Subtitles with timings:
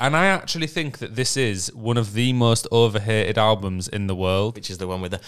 [0.00, 4.14] And I actually think that this is one of the most overhated albums in the
[4.14, 4.54] world.
[4.54, 5.20] which is the one with the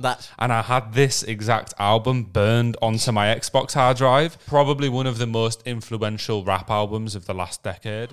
[0.00, 0.28] that.
[0.40, 4.44] And I had this exact album burned onto my Xbox hard drive.
[4.46, 8.10] Probably one of the most influential rap albums of the last decade.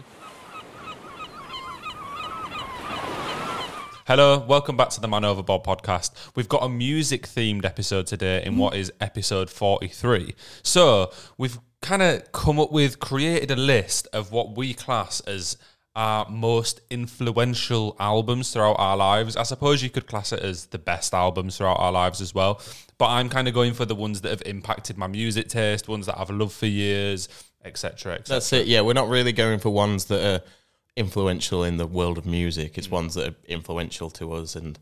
[4.08, 6.12] Hello, welcome back to the Man Overboard podcast.
[6.36, 10.36] We've got a music themed episode today in what is episode 43.
[10.62, 15.58] So, we've kind of come up with, created a list of what we class as
[15.96, 19.38] our most influential albums throughout our lives.
[19.38, 22.60] I suppose you could class it as the best albums throughout our lives as well.
[22.98, 26.08] But I'm kind of going for the ones that have impacted my music taste, ones
[26.08, 27.30] that I've loved for years,
[27.64, 28.16] etc.
[28.16, 28.36] etc.
[28.36, 28.68] That's it.
[28.68, 30.44] Yeah, we're not really going for ones that are
[30.98, 32.78] influential in the world of music.
[32.78, 32.92] It's mm.
[32.92, 34.80] ones that are influential to us and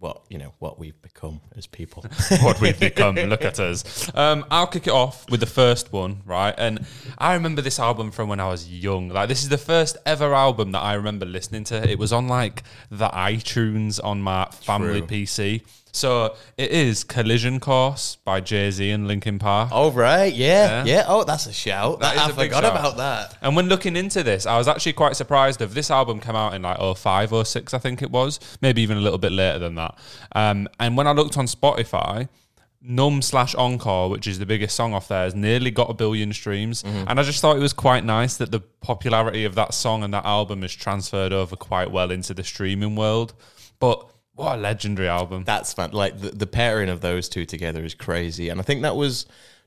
[0.00, 2.04] what you know what we've become as people.
[2.40, 3.14] what we've become.
[3.14, 4.10] Look at us.
[4.14, 6.54] Um, I'll kick it off with the first one, right?
[6.56, 6.86] And
[7.18, 9.10] I remember this album from when I was young.
[9.10, 11.88] Like this is the first ever album that I remember listening to.
[11.88, 15.08] It was on like the iTunes on my family True.
[15.08, 15.62] PC.
[15.92, 19.70] So it is Collision Course by Jay Z and Linkin Park.
[19.72, 20.84] oh right, yeah, Yeah.
[20.84, 21.04] yeah.
[21.08, 22.00] Oh, that's a shout.
[22.00, 22.76] That is I a forgot shout.
[22.76, 23.36] about that.
[23.42, 26.54] And when looking into this, I was actually quite surprised of this album came out
[26.54, 29.58] in like 05 or 06, I think it was, maybe even a little bit later
[29.58, 29.98] than that.
[30.32, 32.28] Um, and when I looked on Spotify,
[32.82, 36.32] Numb slash Encore, which is the biggest song off there, has nearly got a billion
[36.32, 36.82] streams.
[36.82, 40.14] And I just thought it was quite nice that the popularity of that song and
[40.14, 43.34] that album has transferred over quite well into the streaming world.
[43.80, 44.08] But
[44.40, 45.44] what a legendary album.
[45.44, 45.92] That's fun.
[45.92, 49.26] Like the, the pairing of those two together is crazy, and I think that was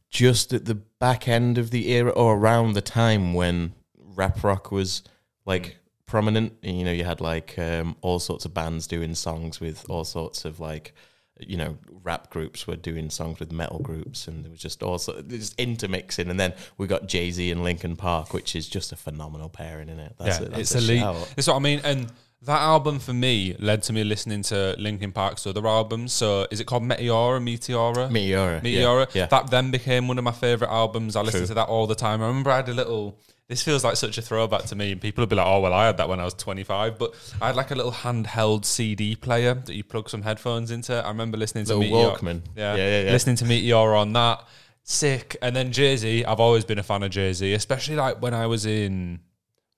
[0.09, 4.71] just at the back end of the era or around the time when rap rock
[4.71, 5.03] was
[5.45, 6.53] like prominent.
[6.63, 10.03] And, you know, you had like um, all sorts of bands doing songs with all
[10.03, 10.93] sorts of like.
[11.39, 15.19] You know, rap groups were doing songs with metal groups, and there was just also
[15.23, 16.29] just intermixing.
[16.29, 19.89] And then we got Jay Z and Linkin Park, which is just a phenomenal pairing
[19.89, 20.15] in it.
[20.19, 20.99] That's yeah, a, that's it's a elite.
[20.99, 21.33] shout.
[21.35, 21.81] That's what I mean.
[21.83, 22.11] And
[22.45, 26.11] that album for me led to me listening to Linkin Park's other albums.
[26.13, 27.39] So is it called Meteora?
[27.41, 28.09] Meteora?
[28.09, 29.13] Meteora, yeah, Meteora.
[29.15, 29.25] yeah.
[29.27, 31.15] That then became one of my favorite albums.
[31.15, 31.47] I listened True.
[31.47, 32.21] to that all the time.
[32.21, 33.17] I remember I had a little.
[33.49, 35.73] This feels like such a throwback to me, and people would be like, "Oh, well,
[35.73, 39.15] I had that when I was 25." But I had like a little handheld CD
[39.15, 40.93] player that you plug some headphones into.
[40.95, 42.41] I remember listening to Little Meteor- Walkman.
[42.55, 43.11] Yeah, Yeah, yeah, yeah.
[43.11, 44.43] listening to Meteor on that.
[44.83, 45.35] Sick.
[45.41, 46.25] And then Jay Z.
[46.25, 49.19] I've always been a fan of Jay Z, especially like when I was in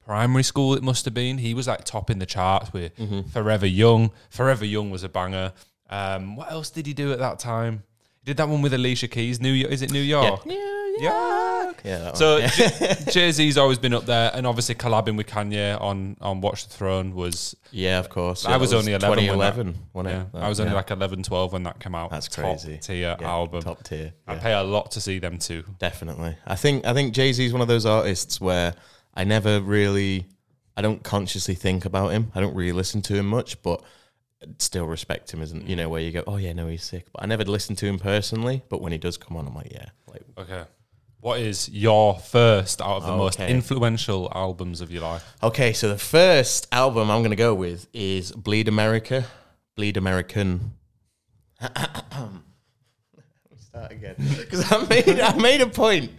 [0.06, 0.74] primary school.
[0.76, 1.38] It must have been.
[1.40, 3.30] He was like topping the charts with Mm-hmm.
[3.30, 4.12] Forever Young.
[4.30, 5.52] Forever Young was a banger.
[5.90, 7.84] Um, what else did he do at that time?
[8.20, 9.40] He did that one with Alicia Keys.
[9.42, 9.72] New York.
[9.72, 10.46] Is it New York?
[10.46, 11.82] New York.
[11.84, 12.14] Yeah.
[12.14, 12.40] So
[13.12, 16.74] Jay Z's always been up there, and obviously collabing with Kanye on on Watch the
[16.74, 17.56] Throne was.
[17.72, 18.46] Yeah, of course.
[18.46, 19.76] I Yeah, was that only 11 when that- 2011.
[19.94, 20.28] wasn't it?
[20.34, 20.78] Yeah, I was only yeah.
[20.78, 22.10] like 11, 12 when that came out.
[22.12, 22.78] That's Top crazy.
[22.78, 23.62] tier Yeah, album.
[23.62, 24.14] Top tier.
[24.26, 25.64] I pay a lot to see them too.
[25.78, 26.36] Definitely.
[26.48, 28.74] I think I think Jay Z is one of those artists where
[29.16, 30.26] I never really,
[30.76, 32.32] I don't consciously think about him.
[32.36, 33.82] I don't really listen to him much, but
[34.60, 35.42] still respect him.
[35.42, 36.24] Isn't you know where you go?
[36.28, 37.08] Oh yeah, no, he's sick.
[37.14, 38.62] But I never listen to him personally.
[38.70, 40.64] But when he does come on, I'm like, yeah, like Okay.
[41.22, 43.52] What is your first out of the most Okay.
[43.52, 45.24] influential albums of your life?
[45.42, 49.26] Okay, so the first album I'm going to go with is Bleed America,
[49.76, 50.74] Bleed American.
[53.60, 56.12] Start again because I made I made a point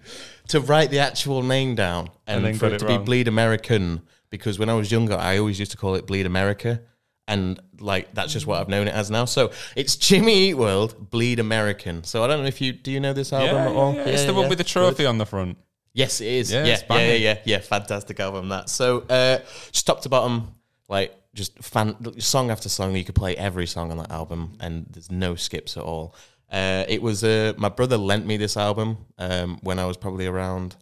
[0.48, 2.94] to write the actual name down and, And then for got it it to be
[2.94, 3.04] wrong.
[3.04, 6.80] Bleed American because when I was younger I always used to call it Bleed America
[7.28, 9.24] and like that's just what I've known it as now.
[9.24, 12.04] So it's Jimmy Eat World, Bleed American.
[12.04, 13.98] So I don't know if you do you know this album at all?
[13.98, 15.58] it's the one with the trophy on the front.
[15.92, 16.52] Yes, it is.
[16.52, 17.22] Yeah, Yeah, it's yeah, yeah, banging.
[17.22, 17.58] yeah, yeah.
[17.60, 18.68] Fantastic album that.
[18.68, 19.38] So, uh,
[19.72, 20.54] just top to bottom,
[20.90, 22.94] like just fan song after song.
[22.94, 26.14] You could play every song on that album, and there's no skips at all.
[26.50, 30.26] Uh, it was uh, my brother lent me this album um, when I was probably
[30.26, 30.76] around,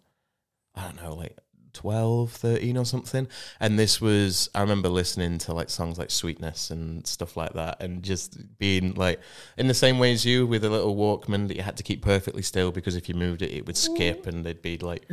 [0.75, 1.39] I don't know, like
[1.75, 3.29] 12, 13 or something.
[3.61, 7.83] And this was, I remember listening to like songs like Sweetness and stuff like that,
[7.83, 9.21] and just being like,
[9.59, 12.03] in the same way as you, with a little Walkman that you had to keep
[12.03, 15.07] perfectly still because if you moved it, it would skip and they'd be like,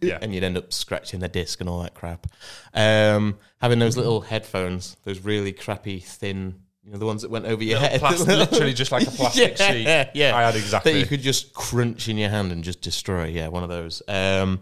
[0.00, 0.18] Yeah.
[0.22, 2.26] and you'd end up scratching the disc and all that crap.
[2.74, 7.46] Um, having those little headphones, those really crappy, thin, you know, the ones that went
[7.46, 7.98] over your head.
[8.00, 10.10] Plastic, literally just like a plastic yeah, sheet.
[10.14, 10.92] Yeah, I had exactly.
[10.92, 13.26] That you could just crunch in your hand and just destroy.
[13.26, 14.02] Yeah, one of those.
[14.06, 14.60] Um,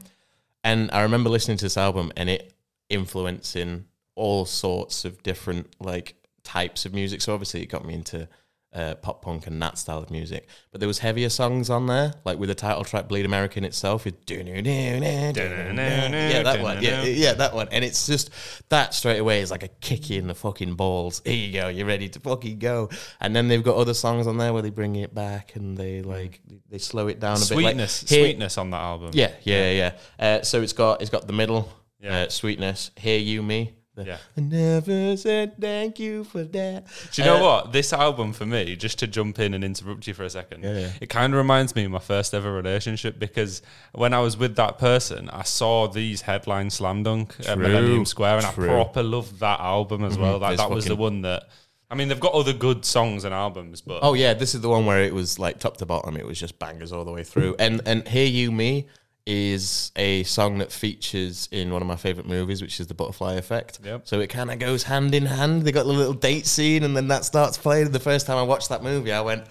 [0.63, 2.55] and I remember listening to this album and it
[2.89, 6.15] influencing all sorts of different like
[6.45, 7.21] types of music.
[7.21, 8.29] So obviously it got me into
[8.75, 10.49] uh, pop punk and that style of music.
[10.71, 14.05] But there was heavier songs on there, like with the title track "Bleed American" itself.
[14.05, 15.01] With yeah,
[16.43, 16.83] that one.
[16.83, 17.69] Yeah, yeah, that one.
[17.71, 18.31] And it's just
[18.71, 21.21] that straight away is like a kick in the fucking balls.
[21.25, 21.69] Here you go.
[21.69, 22.89] You're ready to fucking go.
[23.21, 26.03] And then they've got other songs on there where they bring it back and they
[26.03, 28.11] like they slow it down a Sweetness, bit.
[28.11, 29.11] Like, here- sweetness on that album.
[29.15, 29.93] yeah, yeah, yeah.
[30.19, 30.27] yeah.
[30.39, 31.69] Uh, so it's got it's got the middle,
[32.01, 32.23] Yeah.
[32.23, 33.73] uh, Sweetness, Hear You Me.
[33.95, 34.17] The, Yeah.
[34.37, 36.85] I never said thank you for that.
[37.13, 37.73] Do you know Uh, what?
[37.73, 40.79] This album for me, just to jump in and interrupt you for a second, Yeah,
[40.79, 40.91] yeah.
[41.01, 43.61] it kind of reminds me of my first ever relationship because
[43.93, 48.39] when I was with that person, I saw these headline slam dunk at Millennium Square,
[48.39, 48.65] and true.
[48.67, 48.73] Mm-hmm.
[48.73, 50.39] I proper loved that album as well.
[50.39, 51.49] Like It's that was the one that.
[51.91, 54.71] I mean, they've got other good songs and albums, but Oh yeah, this is the
[54.71, 56.17] one where it was like top to bottom.
[56.17, 57.57] It was just bangers all the way through.
[57.59, 58.87] And and Hear You Me
[59.27, 63.35] is a song that features in one of my favorite movies, which is The Butterfly
[63.35, 63.79] Effect.
[63.85, 64.09] Yep.
[64.09, 65.63] So it kind of goes hand in hand.
[65.63, 67.91] They got the little date scene, and then that starts playing.
[67.93, 69.45] The first time I watched that movie, I went,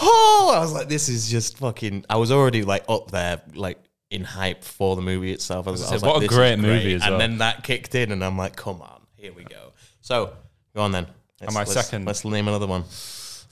[0.00, 3.78] "Oh!" I was like, "This is just fucking." I was already like up there, like
[4.10, 5.68] in hype for the movie itself.
[5.68, 7.18] I was, I was what like, a "This is great movie as And well.
[7.18, 10.32] then that kicked in, and I'm like, "Come on, here we go." So
[10.74, 11.06] go on then.
[11.40, 12.06] Let's, I let's- second?
[12.06, 12.84] Let's name another one.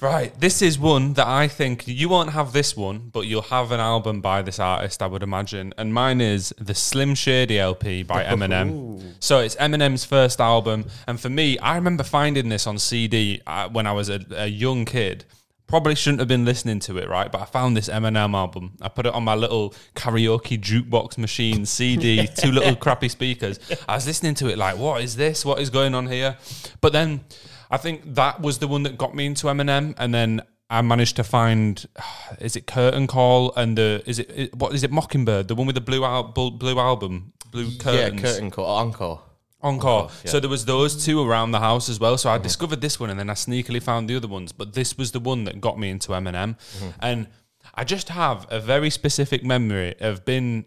[0.01, 3.73] Right, this is one that I think you won't have this one, but you'll have
[3.73, 5.73] an album by this artist, I would imagine.
[5.79, 9.15] And mine is the Slim Shady LP by Eminem.
[9.21, 13.71] So it's Eminem's first album, and for me, I remember finding this on CD uh,
[13.71, 15.25] when I was a, a young kid.
[15.67, 17.33] Probably shouldn't have been listening to it, right?
[17.33, 18.75] But I found this Eminem album.
[18.83, 23.59] I put it on my little karaoke jukebox machine CD, two little crappy speakers.
[23.89, 25.45] I was listening to it like, what is this?
[25.45, 26.37] What is going on here?
[26.83, 27.23] But then
[27.71, 31.17] I think that was the one that got me into Eminem, and then I managed
[31.17, 31.85] to find
[32.41, 35.75] is it Curtain Call and the is it, what is it Mockingbird, the one with
[35.75, 39.23] the blue al- blue, album, blue curtains, Yeah, curtain call, encore.
[39.63, 40.11] Encore.
[40.25, 42.19] So there was those two around the house as well.
[42.19, 42.43] So I mm-hmm.
[42.45, 44.53] discovered this one, and then I sneakily found the other ones.
[44.53, 46.91] But this was the one that got me into Eminem, mm-hmm.
[47.01, 47.27] and
[47.75, 50.67] I just have a very specific memory of being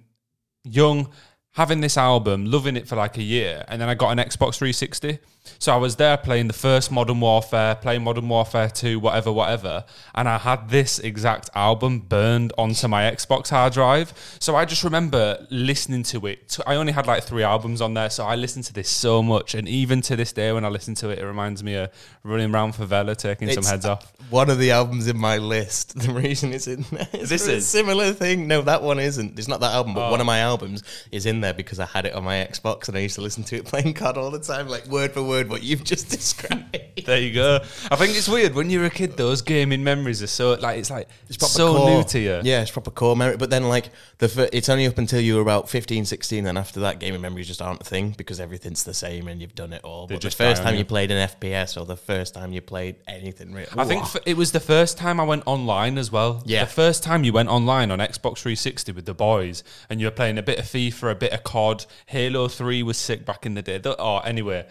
[0.64, 1.12] young,
[1.52, 4.58] having this album, loving it for like a year, and then I got an Xbox
[4.58, 5.20] 360.
[5.58, 9.86] So I was there playing the first Modern Warfare, playing Modern Warfare 2, whatever, whatever,
[10.16, 14.14] and I had this exact album burned onto my Xbox hard drive.
[14.40, 16.58] So I just remember listening to it.
[16.68, 19.56] I only had like three albums on there, so I listened to this so much,
[19.56, 21.90] and even to this day, when I listen to it, it reminds me of
[22.24, 24.12] running around favela, taking some heads off.
[24.30, 25.96] One of the albums in my list.
[26.10, 27.68] The reason it's in there is This a is?
[27.68, 28.48] similar thing.
[28.48, 29.38] No, that one isn't.
[29.38, 30.12] It's not that album, but Oh.
[30.12, 32.98] one of my albums is in there because I had it on my Xbox and
[32.98, 35.39] I used to listen to it playing COD all the time, like word for word
[35.48, 36.78] what you've just described.
[37.06, 37.60] There you go.
[37.90, 39.16] I think it's weird when you're a kid.
[39.16, 41.08] Those gaming memories are so like it's like
[41.38, 41.90] proper so core.
[41.90, 42.42] new to you.
[42.44, 43.38] Yeah, it's proper core memory.
[43.38, 46.58] But then, like, the fir- it's only up until you were about 15, 16, and
[46.58, 49.72] after that, gaming memories just aren't a thing because everything's the same and you've done
[49.74, 50.08] it all.
[50.08, 50.80] but just the first time you.
[50.80, 54.18] you played an FPS or the first time you played anything, really, I think f
[54.26, 56.44] it was the first time I went online as well.
[56.46, 56.66] Yeah.
[56.66, 60.12] The first time you went online on Xbox 360 with the boys and you were
[60.12, 61.86] playing a bit of FIFA, a bit of COD.
[62.08, 63.80] Halo 3 was sick back in the day.
[63.86, 64.66] Oh, anyway,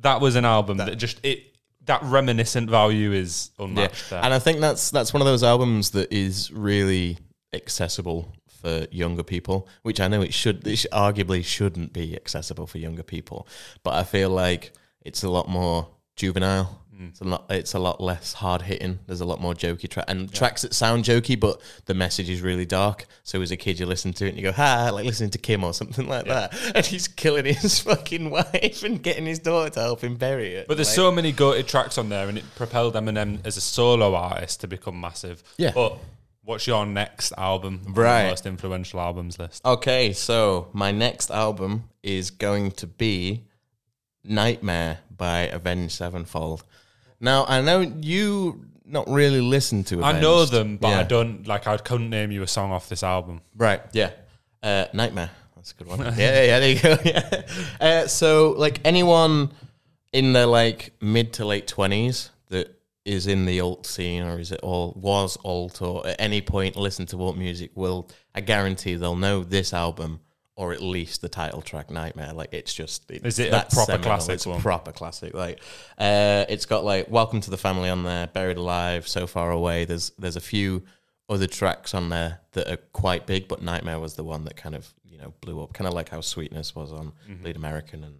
[0.00, 1.44] that was an album that, just, it
[1.86, 4.22] that reminiscent value is Yeah, unmatched there.
[4.24, 7.18] and I think that's that's one of those albums that is really
[7.52, 12.78] accessible for younger people, which I know it should, it arguably shouldn't be accessible for
[12.78, 13.48] younger people,
[13.82, 16.82] but I feel like it's a lot more juvenile.
[17.00, 17.08] Mm.
[17.08, 17.46] It's a lot.
[17.48, 18.98] It's a lot less hard hitting.
[19.06, 22.42] There's a lot more jokey track and tracks that sound jokey, but the message is
[22.42, 23.06] really dark.
[23.22, 25.38] So as a kid, you listen to it and you go, "Ha!" Like listening to
[25.38, 29.70] Kim or something like that, and he's killing his fucking wife and getting his daughter
[29.70, 30.68] to help him bury it.
[30.68, 33.60] But there's Like- so many goated tracks on there, and it propelled Eminem as a
[33.62, 35.42] solo artist to become massive.
[35.56, 35.72] Yeah.
[35.74, 35.96] But
[36.44, 37.80] what's your next album?
[37.88, 38.28] Right.
[38.28, 39.64] most influential albums list.
[39.64, 43.44] Okay, so my next album is going to be
[44.22, 46.64] Nightmare by Avenged Sevenfold.
[47.20, 50.16] Now, I know you not really listen to Avenged.
[50.16, 51.02] I know them, but I Yeah.
[51.04, 51.66] don't like.
[51.66, 53.40] I couldn't name you a song off this album.
[53.56, 54.10] Right, yeah.
[54.62, 55.30] Uh, Nightmare.
[55.54, 56.00] That's a good one.
[56.00, 56.98] yeah, yeah, yeah, there you go.
[57.04, 57.42] Yeah.
[57.80, 59.52] Uh, so, like, anyone
[60.12, 62.74] in their, like, mid to late 20s that
[63.04, 66.76] is in the alt scene or is it all was alt or at any point
[66.76, 70.20] listen to alt music will I guarantee they'll know this album
[70.60, 72.34] or at least the title track Nightmare.
[72.34, 74.58] Like it's just it's Is it a proper classic it's one?
[74.58, 75.32] a proper classic.
[75.32, 75.60] Like
[75.96, 79.86] uh it's got like Welcome to the Family on there Buried Alive So Far Away.
[79.86, 80.82] There's there's a few
[81.30, 84.74] other tracks on there that are quite big but Nightmare was the one that kind
[84.74, 85.72] of you know blew up.
[85.72, 87.42] Kind of like how Sweetness was on Mm-hmm.
[87.42, 88.18] Bleed American and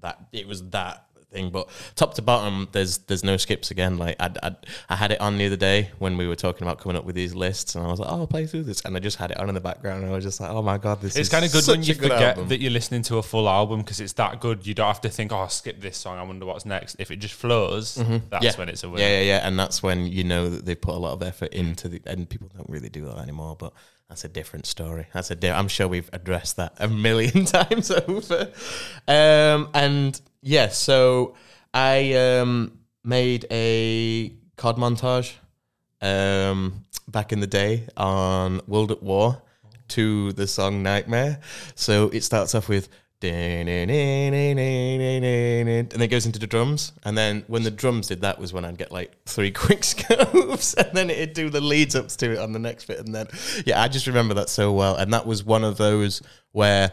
[0.00, 1.04] that it was that
[1.36, 4.50] thing but top to bottom there's there's no skips again like I, I,
[4.88, 7.14] I had it on the other day when we were talking about coming up with
[7.14, 9.30] these lists and I was like oh I'll play through this and I just had
[9.32, 11.28] it on in the background and I was just like oh my god this It's
[11.28, 12.48] is kind of good when you good forget album.
[12.48, 14.66] that you're listening to a full album because it's that good.
[14.66, 16.18] You don't have to think, "Oh, I'll skip this song.
[16.18, 18.42] I wonder what's next." If it just flows, that's Mm-hmm.
[18.44, 18.52] yeah.
[18.56, 19.00] when it's a win.
[19.00, 21.52] yeah yeah yeah and that's when you know that they put a lot of effort
[21.52, 23.72] into the and people don't really do that anymore but
[24.08, 27.90] that's a different story that's a di- I'm sure we've addressed that a million times
[27.90, 28.52] over
[29.08, 31.34] um and yeah so
[31.74, 35.34] I um made a COD montage
[36.02, 39.40] um, back in the day on World at War
[39.88, 41.40] to the song Nightmare.
[41.74, 42.88] So it starts off with
[43.22, 46.92] and then it goes into the drums.
[47.04, 50.74] And then when the drums did that was when I'd get like three quick scopes,
[50.74, 52.98] and then it'd do the leads ups to it on the next bit.
[52.98, 53.28] And then
[53.64, 54.96] yeah, I just remember that so well.
[54.96, 56.92] And that was one of those where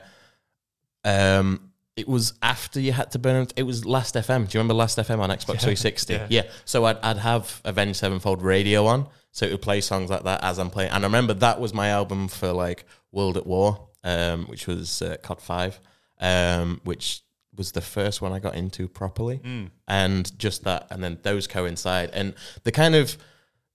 [1.04, 3.54] um it was after you had to burn it.
[3.56, 4.50] It was Last FM.
[4.50, 6.14] Do you remember Last FM on Xbox 360?
[6.14, 6.28] yeah.
[6.30, 6.44] Yeah.
[6.66, 10.44] So I'd, I'd have Avenged Sevenfold radio on, so it would play songs like that
[10.44, 10.90] as I'm playing.
[10.92, 15.04] And I remember that was my album for like World at War, um, which was
[15.04, 15.80] uh, COD Five,
[16.24, 17.22] um, which
[17.56, 19.40] was the first one I got into properly,
[19.88, 23.18] and just that, and then those coincide, and the kind of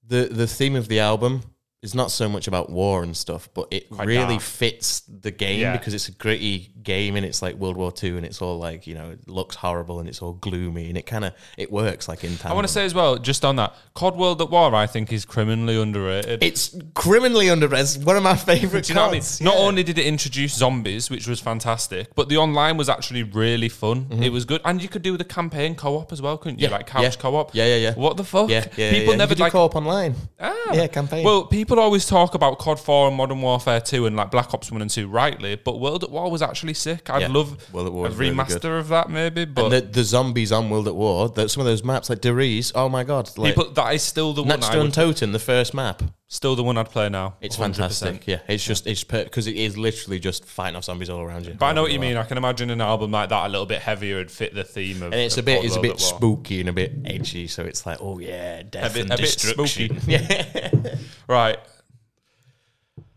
[0.05, 1.43] the the theme of the album
[1.81, 4.41] is not so much about war and stuff, but it really dark.
[4.41, 5.73] fits the game Yeah.
[5.77, 8.87] because it's a gritty game and it's like World War Two and it's all like
[8.89, 12.09] you know it looks horrible and it's all gloomy and it kind of it works
[12.09, 12.51] like in time.
[12.51, 15.13] I want to say as well, just on that, COD World at War, I think
[15.13, 16.43] is criminally underrated.
[16.43, 17.85] it's criminally underrated.
[17.87, 18.85] It's one of my favorite.
[18.87, 19.21] Do you know what I mean?
[19.21, 23.23] CODs, Not only did it introduce zombies, which was fantastic, but the online was actually
[23.23, 24.09] really fun.
[24.21, 26.67] It was good, and you could do the campaign co-op as well, couldn't you?
[26.67, 26.73] Mm-hmm.
[26.73, 27.11] Yeah, like couch yeah.
[27.23, 27.55] co-op.
[27.55, 27.95] Yeah, yeah, yeah.
[27.95, 28.51] What the fuck?
[28.51, 29.19] yeah, yeah, People yeah.
[29.19, 29.53] never you could like.
[29.53, 30.17] do co-op online.
[30.41, 30.73] Ah.
[30.73, 31.25] Yeah, campaign.
[31.25, 34.71] Well, people always talk about COD 4 and Modern Warfare 2 and like Black Ops
[34.71, 37.11] 1 and 2 rightly, but World at War was actually sick.
[37.11, 39.73] I'd Yeah, love World at War a was really remaster of that maybe, but And
[39.73, 42.73] the, the zombies on World at War, the, some of those maps like Der Riese,
[42.75, 45.33] oh my god, like people, that is still the one Next I to would, Untoten,
[45.33, 46.03] the first map.
[46.29, 47.35] Still the one I'd play now.
[47.41, 47.59] It's 100%.
[47.59, 48.27] fantastic.
[48.27, 51.55] Yeah, it's just it's because it is literally just fighting off zombies all around you.
[51.55, 52.17] But I know what you mean.
[52.17, 55.03] I can imagine an album like that a little bit heavier and fit the theme
[55.03, 55.13] of.
[55.13, 57.85] And it's of a bit it's a bit spooky and a bit edgy, so it's
[57.87, 60.01] like oh yeah, death bit- and a bit destruction.
[60.01, 60.13] spooky.
[60.13, 60.95] yeah,
[61.27, 61.59] Right.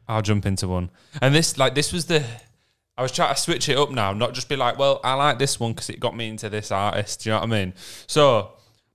[0.07, 0.89] I'll jump into one.
[1.21, 2.21] And this, like, this was the.
[2.97, 5.39] I was trying to switch it up now, not just be like, well, I like
[5.39, 7.23] this one because it got me into this artist.
[7.23, 7.73] Do you know what I mean?
[8.07, 8.51] So,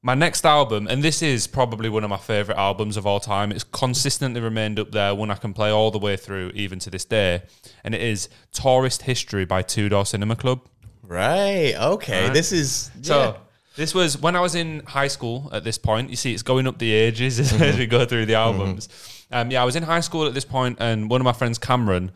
[0.07, 3.51] my next album, and this is probably one of my favorite albums of all time.
[3.51, 6.91] It's consistently remained up there, one I can play all the way through, even to
[6.91, 7.43] this day.
[7.83, 10.61] And it is Tourist History by Two Door Cinema Club.
[11.03, 11.75] right.
[11.77, 13.37] Okay, this is So
[13.75, 15.51] this was when I was in high school.
[15.53, 18.27] At this point, you see, it's going up the ages as, as we go through
[18.27, 18.89] the albums.
[19.33, 21.59] Um, yeah, I was in high school at this point, and one of my friends,
[21.59, 22.13] Cameron,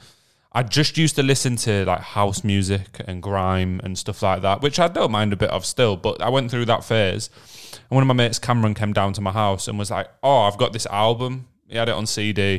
[0.52, 4.62] I just used to listen to like house music and grime and stuff like that,
[4.62, 5.96] which I don't mind a bit of still.
[5.96, 7.30] But I went through that phase,
[7.72, 10.40] and one of my mates, Cameron, came down to my house and was like, "Oh,
[10.42, 11.46] I've got this album.
[11.68, 12.58] He had it on CD.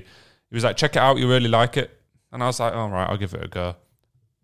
[0.49, 1.17] He was like, check it out.
[1.17, 1.99] You really like it."
[2.31, 3.75] And I was like, "All right, I'll give it a go."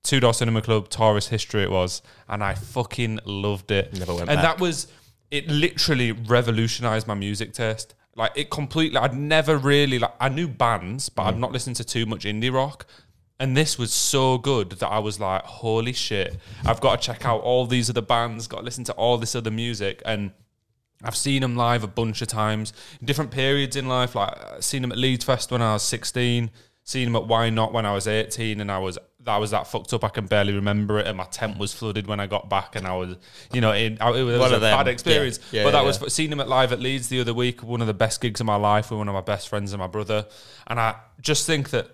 [0.03, 3.93] Two Door Cinema Club Tourist History it was, and I fucking loved it.
[3.97, 4.43] Never went and back.
[4.57, 4.87] that was
[5.31, 5.47] it.
[5.47, 7.93] Literally revolutionized my music taste.
[8.15, 8.97] Like it completely.
[8.97, 10.13] I'd never really like.
[10.19, 11.27] I knew bands, but Mm.
[11.27, 12.85] I'd not listened to too much indie rock.
[13.39, 16.39] And this was so good that I was like, "Holy shit!
[16.65, 18.47] I've got to check out all these other bands.
[18.47, 20.31] Got to listen to all this other music." And
[21.03, 24.15] I've seen them live a bunch of times, different periods in life.
[24.15, 26.49] Like I've seen them at Leeds Fest when I was sixteen,
[26.83, 29.67] seen them at Y Not when I was eighteen, and I was I was that
[29.67, 32.49] fucked up I can barely remember it, and my tent was flooded when I got
[32.49, 33.17] back, and I was,
[33.53, 34.75] you know, in, it was One a them.
[34.75, 35.39] bad experience.
[35.51, 35.59] Yeah.
[35.59, 37.81] Yeah, but that yeah, was seeing them at live at Leeds the other week, one
[37.81, 39.87] of the best gigs of my life with one of my best friends and my
[39.87, 40.25] brother,
[40.65, 41.91] and I just think that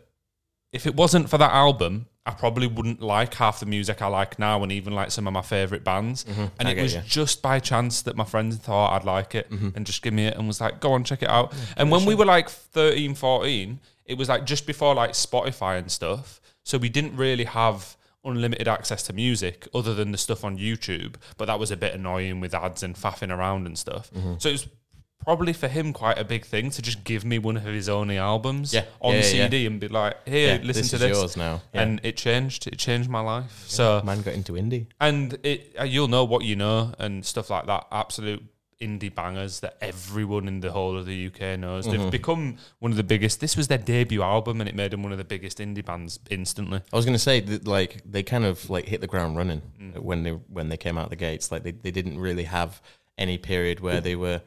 [0.74, 4.40] if it wasn't for that album, I probably wouldn't like half the music I like
[4.40, 6.26] now, and even like some of my favorite bands.
[6.26, 6.68] And Mm-hmm.
[6.68, 7.02] I it was you.
[7.06, 9.70] just by chance that my friends thought I'd like it Mm-hmm.
[9.76, 11.54] and just give me it and was like, go on, check it out.
[11.78, 15.90] and when we were like 13, 14, it was like just before like Spotify and
[15.92, 16.42] stuff.
[16.64, 21.16] So we didn't really have unlimited access to music other than the stuff on YouTube.
[21.38, 24.10] But that was a bit annoying with ads and faffing around and stuff.
[24.12, 24.36] Mm-hmm.
[24.38, 24.68] So it was
[25.24, 28.18] probably for him quite a big thing to just give me one of his only
[28.18, 28.86] albums Yeah.
[29.00, 31.18] on Yeah, yeah, CD and be like, here, Yeah, listen this to is this.
[31.18, 31.62] yours now.
[31.74, 31.82] Yeah.
[31.82, 32.68] And it changed.
[32.68, 33.64] It changed my life.
[33.68, 34.88] So Man got into indie.
[35.00, 37.88] and it uh, you'll know what you know and stuff like that.
[37.92, 38.44] Absolute
[38.82, 41.88] indie bangers that everyone in the whole of the UK knows.
[41.88, 42.02] Mm-hmm.
[42.02, 43.40] They've become one of the biggest.
[43.40, 46.20] This was their debut album, and it made them one of the biggest indie bands
[46.30, 46.82] instantly.
[46.92, 49.62] I was going to say that like they kind of like hit the ground running
[49.80, 50.00] Mm.
[50.00, 51.50] when they when they came out the gates.
[51.50, 52.82] Like they, they didn't really have
[53.18, 54.42] any period where they were.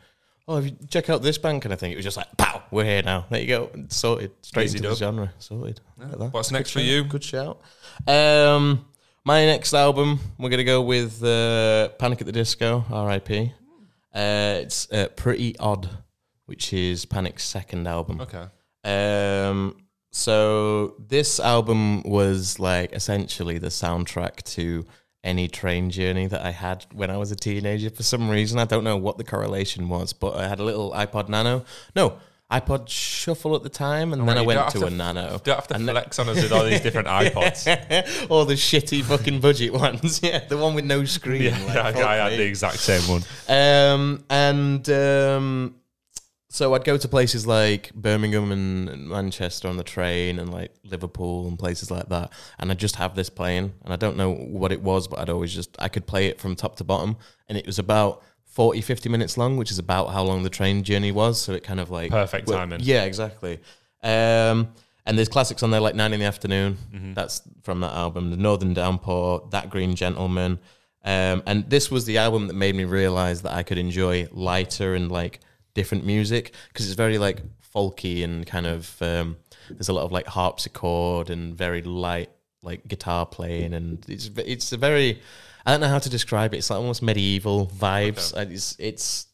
[0.48, 1.90] Oh, if you check out this band kind of thing.
[1.92, 3.26] It was just like, pow, we're here now.
[3.30, 4.98] There you go, sorted straight Easy into dub.
[4.98, 5.32] the genre.
[5.38, 5.80] Sorted.
[5.98, 6.32] Like.
[6.32, 6.88] What's next for shout.
[6.88, 7.04] you?
[7.04, 7.60] Good shout.
[8.06, 8.86] Um,
[9.24, 13.52] my next album, we're gonna go with uh, Panic at the Disco, R.I.P.
[14.14, 15.90] Uh, it's uh, Pretty Odd,
[16.46, 18.20] which is Panic's second album.
[18.20, 18.46] Okay.
[18.84, 19.76] Um,
[20.12, 24.86] so this album was like essentially the soundtrack to
[25.26, 27.90] any train journey that I had when I was a teenager.
[27.90, 30.92] For some reason, I don't know what the correlation was, but I had a little
[30.92, 31.64] iPod Nano.
[31.94, 32.18] No,
[32.50, 35.32] iPod Shuffle at the time, and then I went don't to a to- Nano.
[35.32, 37.66] You don't have to And flex on us with all these different iPods.
[38.30, 41.42] All the shitty fucking budget ones, yeah, the one with no screen.
[41.42, 43.22] yeah, like, I, I had the exact same one.
[43.48, 45.74] Um, and um,
[46.56, 50.72] So I'd go to places like Birmingham and and Manchester on the train and like
[50.84, 52.32] Liverpool and places like that.
[52.58, 53.74] And I'd just have this playing.
[53.84, 56.40] And I don't know what it was, but I'd always just, I could play it
[56.40, 57.18] from top to bottom.
[57.46, 60.82] And it was about 40, 50 minutes long, which is about how long the train
[60.82, 61.38] journey was.
[61.38, 62.10] So it kind of like.
[62.10, 62.80] Perfect well, timing.
[62.82, 63.58] Yeah, exactly.
[64.02, 64.72] Um,
[65.04, 66.78] and there's classics on there like Nine in the Afternoon.
[67.14, 68.30] That's from that album.
[68.30, 70.58] The Northern Downpour, That Green Gentleman.
[71.04, 74.94] Um, and this was the album that made me realize that I could enjoy lighter
[74.94, 75.40] and like
[75.76, 77.42] different music because it's very like
[77.74, 79.36] folky and kind of um,
[79.70, 82.30] there's a lot of like harpsichord and very light
[82.62, 85.20] like guitar playing and it's it's a very
[85.66, 86.58] I don't know how to describe it.
[86.58, 88.32] It's like almost medieval vibes.
[88.32, 89.26] And It's it's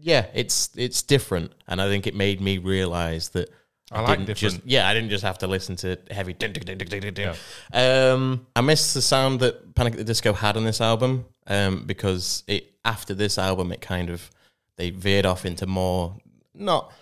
[0.00, 3.50] yeah, it's it's different, and I think it made me realize that
[3.90, 4.54] I like didn't different.
[4.54, 6.34] Just, yeah, I didn't just have to listen to heavy.
[6.34, 7.36] dun, dun, dun, dun.
[7.72, 11.84] Um, I missed the sound that Panic at the Disco had on this album um,
[11.84, 14.30] because it after this album it kind of
[14.76, 16.16] they veered off into more
[16.54, 16.92] not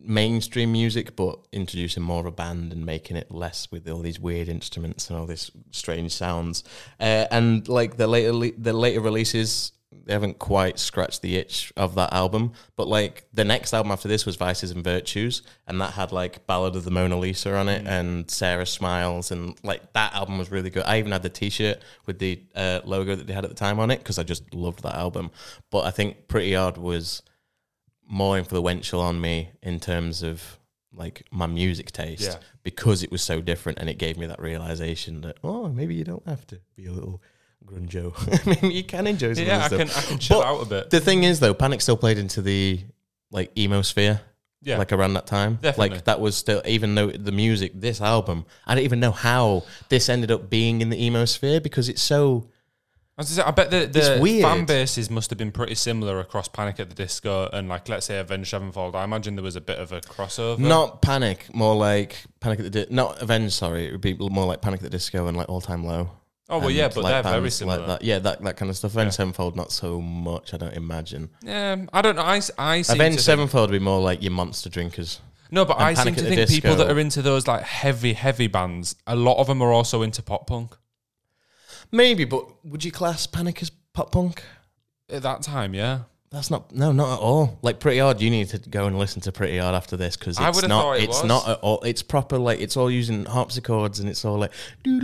[0.00, 4.18] mainstream music, but introducing more of a band and making it less with all these
[4.18, 6.64] weird instruments and all these strange sounds.
[6.98, 9.72] Uh, and like the later le- the later releases,
[10.04, 12.52] they haven't quite scratched the itch of that album.
[12.76, 16.46] But like the next album after this was Vices and Virtues, and that had like
[16.46, 20.50] Ballad of the Mona Lisa on it and Sarah Smiles, and like that album was
[20.50, 20.84] really good.
[20.84, 23.78] I even had the T-shirt with the uh, logo that they had at the time
[23.80, 25.30] on it because I just loved that album.
[25.70, 27.22] But I think Pretty Odd was
[28.08, 30.58] more influential on me in terms of
[30.94, 32.36] like my music taste Yeah.
[32.62, 36.04] because it was so different and it gave me that realization that oh maybe you
[36.04, 37.22] don't have to be a little
[37.66, 38.12] grunjo
[38.62, 39.88] maybe you can enjoy some Yeah, I of the can.
[39.90, 40.90] I can chill But out a bit.
[40.90, 42.80] the thing is though panic still played into the
[43.30, 44.20] like emo sphere
[44.62, 44.78] Yeah.
[44.78, 45.96] like around that time Definitely.
[45.96, 49.64] like that was still even though the music this album i don't even know how
[49.88, 52.48] this ended up being in the emo sphere because it's so
[53.18, 56.80] I, say, I bet the, the fan bases must have been pretty similar across Panic
[56.80, 58.96] at the Disco and like let's say Avenged Sevenfold.
[58.96, 60.58] I imagine there was a bit of a crossover.
[60.58, 63.52] Not Panic, more like Panic at the Di- not Avenged.
[63.52, 66.10] Sorry, it would be more like Panic at the Disco and like All Time Low.
[66.48, 67.78] Oh well, yeah, but they're very similar.
[67.78, 68.02] Like that.
[68.02, 68.92] Yeah, that that kind of stuff.
[68.92, 70.52] Avenged Sevenfold, not so much.
[70.52, 71.30] I don't imagine.
[71.42, 72.22] Yeah, I don't know.
[72.22, 75.20] I seem Avenged Sevenfold would be more like your monster drinkers.
[75.50, 78.96] No, but I seem to think people that are into those like heavy, heavy bands,
[79.06, 80.76] a lot of them are also into pop punk
[81.90, 84.42] Maybe, but would you class Panic as pop punk?
[85.12, 85.74] at that time.
[85.74, 86.00] Yeah,
[86.32, 87.58] That's not no, not at all.
[87.60, 90.38] Like Pretty Odd, you need to go and listen to Pretty Odd after this because
[90.38, 90.82] I it's would've not.
[90.82, 91.24] thought it it's was.
[91.28, 91.80] not at all.
[91.82, 94.50] It's proper like it's all using harpsichords and it's all like
[94.86, 94.98] well,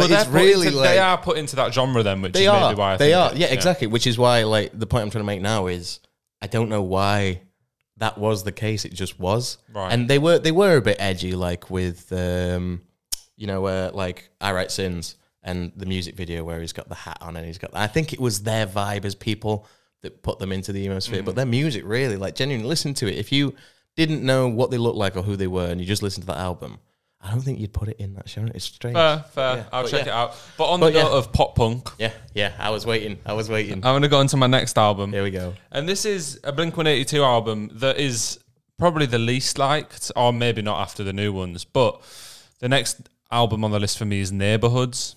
[0.00, 2.32] Like, they're it's put really into- like they are put into that genre then, which
[2.32, 2.68] They is are.
[2.68, 3.32] maybe why I they think are.
[3.32, 3.86] it- yeah, exactly.
[3.86, 6.00] Which is why, like, the point I'm trying to make now is
[6.40, 7.40] I don't know why
[7.98, 8.84] that was the case.
[8.84, 9.58] It just was.
[9.72, 9.92] Right.
[9.92, 12.82] And they were they were a bit edgy, like with um,
[13.36, 16.94] you know, uh, like I Write Sins and the music video where he's got the
[16.94, 17.70] hat on and he's got.
[17.74, 19.66] I think it was their vibe as people
[20.02, 21.22] that put them into the emo sphere.
[21.22, 21.26] Mm.
[21.26, 23.16] But their music really, like, genuinely listen to it.
[23.16, 23.54] If you
[23.96, 26.26] didn't know what they looked like or who they were, and you just listened to
[26.28, 26.78] that album,
[27.20, 28.50] I don't think you'd put it in that genre.
[28.52, 28.96] It's strange.
[28.96, 29.56] Fair, fair.
[29.58, 30.12] Yeah, I'll check yeah.
[30.12, 30.36] it out.
[30.58, 31.04] But on But the yeah.
[31.04, 32.52] note of pop punk, yeah, yeah.
[32.58, 33.18] I was waiting.
[33.24, 33.74] I was waiting.
[33.74, 35.12] I'm going to go into my next album.
[35.12, 35.54] Here we go.
[35.70, 38.40] And this is a Blink 182 album that is
[38.76, 41.64] probably the least liked, or maybe not after the new ones.
[41.64, 42.02] But
[42.58, 45.14] the next album on the list for me is Neighborhoods.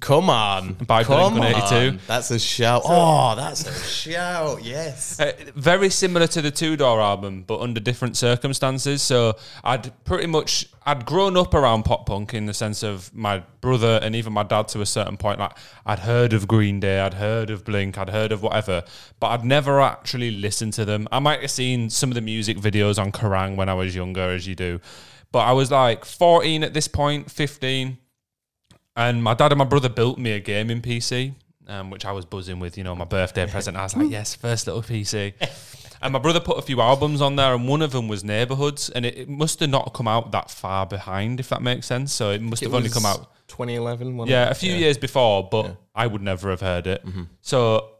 [0.00, 0.74] Come on.
[0.74, 1.88] By Come Blink-182.
[1.92, 2.00] on.
[2.06, 2.82] That's a shout.
[2.84, 4.62] oh, that's a shout.
[4.62, 5.18] Yes.
[5.18, 9.00] Uh, very similar to the Two Door album, but under different circumstances.
[9.00, 13.42] So I'd pretty much I'd grown up around pop punk in the sense of my
[13.60, 15.38] brother and even my dad to a certain point.
[15.40, 15.56] Like
[15.86, 18.82] I'd heard of Green Day, I'd heard of Blink, I'd heard of whatever,
[19.18, 21.08] but I'd never actually listened to them.
[21.10, 24.30] I might have seen some of the music videos on Kerrang when I was younger,
[24.30, 24.78] as you do,
[25.32, 27.98] but I was like 14 at this point, 15.
[28.96, 31.34] And my dad and my brother built me a gaming PC,
[31.68, 32.78] um, which I was buzzing with.
[32.78, 33.76] You know, my birthday present.
[33.76, 35.34] I was like, yes, first little PC.
[36.02, 38.88] and my brother put a few albums on there, and one of them was Neighborhoods,
[38.90, 42.12] and it, it must have not come out that far behind, if that makes sense.
[42.12, 44.16] So it must have only come out, 2011.
[44.16, 44.52] wasn't yeah, it?
[44.52, 47.04] a few years before, but I would never have heard it.
[47.42, 47.95] So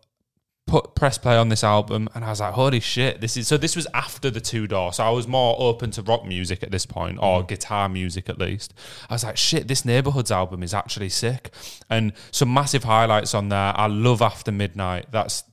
[0.66, 3.56] put press play on this album and I was like, holy shit, this is so
[3.56, 4.92] this was after the two door.
[4.92, 8.38] So I was more open to rock music at this point, or guitar music at
[8.38, 8.74] least.
[9.08, 11.50] I was like, shit, this neighborhoods album is actually sick.
[11.88, 13.72] And some massive highlights on there.
[13.76, 15.06] I love After Midnight.
[15.12, 15.44] That's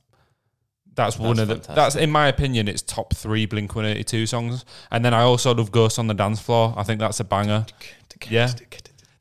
[0.96, 1.74] that's, one of the fantastic.
[1.74, 4.64] that's in my opinion it's top three Blink 182 songs.
[4.90, 6.74] And then I also love Ghost on the Dance Floor.
[6.76, 7.66] I think that's a banger.
[8.28, 8.52] Yeah.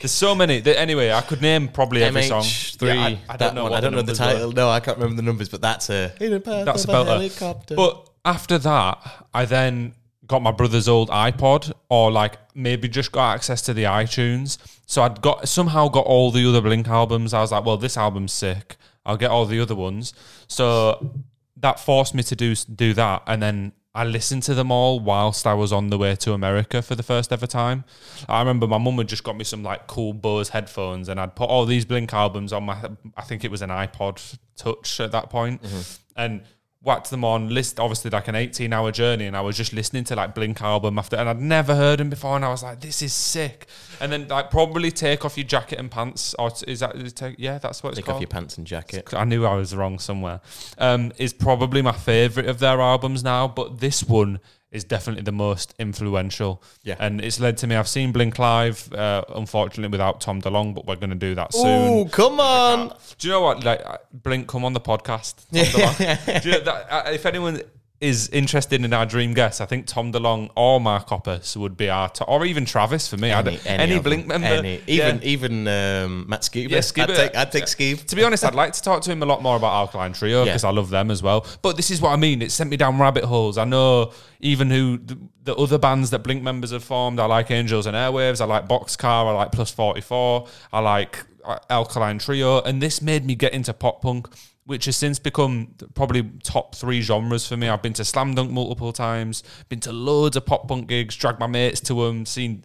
[0.04, 0.62] There's so many.
[0.62, 2.42] Th- Anyway, I could name probably every song.
[2.44, 2.82] MH3.
[2.96, 3.64] Yeah, I, I don't know.
[3.64, 3.72] one.
[3.72, 4.26] What I don't know the numbers were.
[4.26, 4.52] title.
[4.52, 6.14] No, I can't remember the numbers, but that's a.
[6.20, 7.32] In a path That's about a it.
[7.32, 7.76] helicopter.
[7.76, 9.94] But after that, I then
[10.28, 14.58] got my brother's old iPod, or like maybe just got access to the iTunes.
[14.86, 17.34] So I'd got somehow got all the other Blink albums.
[17.34, 18.76] I was like, well, this album's sick.
[19.06, 20.14] I'll get all the other ones.
[20.48, 21.14] So
[21.58, 25.46] that forced me to do do that, and then I listened to them all whilst
[25.46, 27.84] I was on the way to America for the first ever time.
[28.28, 31.36] I remember my mum had just got me some like cool Bose headphones, and I'd
[31.36, 32.78] put all these Blink albums on my.
[33.16, 35.82] I think it was an iPod Touch at that point, mm-hmm.
[36.16, 36.42] and
[36.84, 37.50] whacked them on.
[37.50, 40.62] List obviously like an eighteen hour journey, and I was just listening to like Blink
[40.62, 43.68] album after, and I'd never heard them before, and I was like, this is sick.
[44.00, 47.14] And then like probably take off your jacket and pants, or t- is that is
[47.14, 48.16] take, yeah, that's what it's Take called.
[48.18, 49.14] off your pants and jacket.
[49.14, 50.42] I knew I was wrong somewhere.
[50.78, 54.40] Um, is probably my favorite of their albums now, but this one
[54.74, 56.62] is definitely the most influential.
[56.84, 56.96] Yeah.
[57.00, 57.76] and it's led to me.
[57.76, 61.54] I've seen Blink live, uh, unfortunately without Tom DeLonge, but we're going to do that
[61.54, 61.66] soon.
[61.66, 62.90] Oh, come on.
[63.20, 63.64] Do you know what?
[63.64, 63.82] Like
[64.12, 65.36] Blink, come on the podcast.
[65.52, 66.42] Tom DeLonge.
[66.42, 67.62] Do you know that, uh, if anyone
[68.04, 71.90] is interested in our dream guest, I think Tom DeLonge or Mark Hoppus would be
[71.90, 73.32] our, to- or even Travis for me.
[73.32, 74.42] I don't- any, Blink them.
[74.42, 74.82] member, Any.
[74.86, 75.16] Yeah.
[75.18, 76.70] Even even um, Matt Skiba.
[76.70, 77.10] Yeah, Skiba.
[77.10, 78.06] I'd take, I'd take Skeeb.
[78.08, 80.40] To be honest, I'd like to talk to him a lot more about Alkaline Trio
[80.40, 80.52] Yeah.
[80.52, 81.46] because I love them as well.
[81.62, 82.42] But this is what I mean.
[82.42, 83.58] It sent me down rabbit holes.
[83.58, 84.12] I know
[84.42, 87.20] even who the, the other bands that Blink members have formed.
[87.20, 88.42] I like Angels and Airwaves.
[88.42, 89.28] I like Boxcar.
[89.28, 90.48] I like Plus 44.
[90.74, 92.62] I like uh, Alkaline Trio.
[92.62, 94.28] And this made me get into pop punk,
[94.66, 97.68] which has since become probably top three genres for me.
[97.68, 101.40] I've been to Slam Dunk multiple times, been to loads of pop punk gigs, dragged
[101.40, 102.64] my mates to them, seen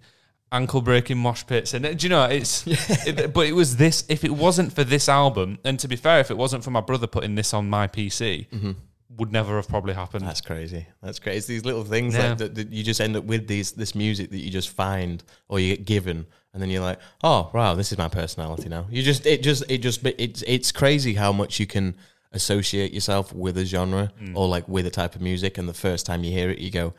[0.50, 2.66] ankle breaking mosh pits and do you know it's
[3.06, 6.20] it, but it was this if it wasn't for this album and to be fair
[6.20, 8.72] if it wasn't for my brother putting this on my pc mm-hmm.
[9.18, 10.86] Would never have probably happened That's crazy.
[11.02, 11.36] That's great.
[11.36, 12.30] It's these little things Yeah.
[12.30, 15.22] like that, that you just end up with these this music that you just find
[15.48, 18.86] or you get given, and then you're like, oh wow, this is my personality now.
[18.90, 21.94] You just it just it just it's it's crazy how much you can
[22.32, 24.36] associate yourself with a genre Mm.
[24.36, 26.70] or like with a type of music, and the first time you hear it, you
[26.70, 26.94] go,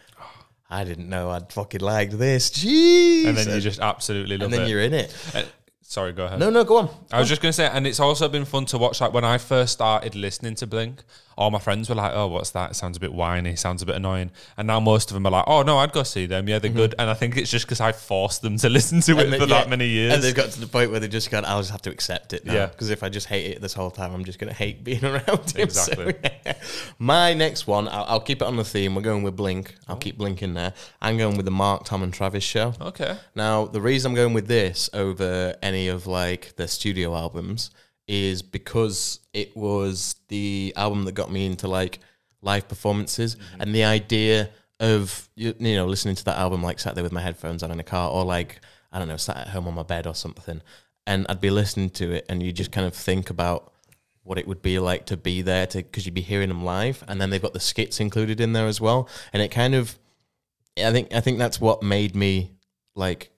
[0.69, 2.49] I didn't know I'd fucking liked this.
[2.51, 4.45] Jeez, and then you just absolutely love it.
[4.45, 5.15] and then it you're in it.
[5.33, 5.43] Uh,
[5.81, 6.89] sorry go ahead No, no, go on.
[7.11, 9.01] I was just going to say, and it's also been fun to watch.
[9.01, 11.03] Like when I first started listening to Blink,
[11.39, 12.71] all my friends were like, "Oh, what's that?
[12.71, 13.55] It sounds a bit whiny.
[13.55, 16.03] Sounds a bit annoying." And now most of them are like, "Oh no, I'd go
[16.03, 16.47] see them.
[16.47, 19.13] Yeah, they're good." And I think it's just because I forced them to listen to
[19.13, 19.31] it Mm-hmm.
[19.33, 20.13] For then- that many years.
[20.13, 22.33] And they've got to the point where they just gone, I'll just have to accept
[22.33, 22.53] it now.
[22.53, 22.65] Yeah.
[22.67, 25.03] Because if I just hate it this whole time, I'm just going to hate being
[25.11, 25.25] around
[25.55, 25.69] him.
[25.69, 26.13] So, Exactly.
[26.45, 26.53] yeah.
[26.99, 28.95] My next one, I'll, I'll keep it on the theme.
[28.95, 29.75] We're going with Blink.
[29.87, 30.73] I'll keep Blink in there.
[31.01, 32.73] I'm going with the Mark, Tom, and Travis show.
[32.81, 33.17] okay.
[33.35, 37.69] Now, the reason I'm going with this over any of like their studio albums
[38.09, 41.99] is because it was the album that got me into like
[42.41, 43.35] live performances.
[43.35, 43.61] Mm-hmm.
[43.61, 47.11] And the idea of you, you know listening to that album like sat there with
[47.11, 49.75] my headphones on in a car or like I don't know sat at home on
[49.75, 50.61] my bed or something.
[51.05, 53.71] And I'd be listening to it and you just kind of think about
[54.23, 57.03] what it would be like to be there to because you'd be hearing them live
[57.07, 59.07] and then they've got the skits included in there as well.
[59.33, 59.99] And it kind of
[60.75, 62.53] I think I think that's what made me
[62.95, 63.29] like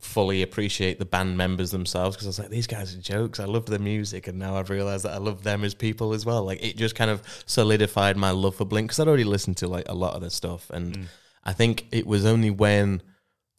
[0.00, 3.40] fully appreciate the band members themselves because I was like, these guys are jokes.
[3.40, 6.26] I love their music, and now I've realized that I love them as people as
[6.26, 6.44] well.
[6.44, 9.68] Like it just kind of solidified my love for Blink because I'd already listened to
[9.68, 11.08] like a lot of their stuff, and
[11.44, 13.02] I think it was only when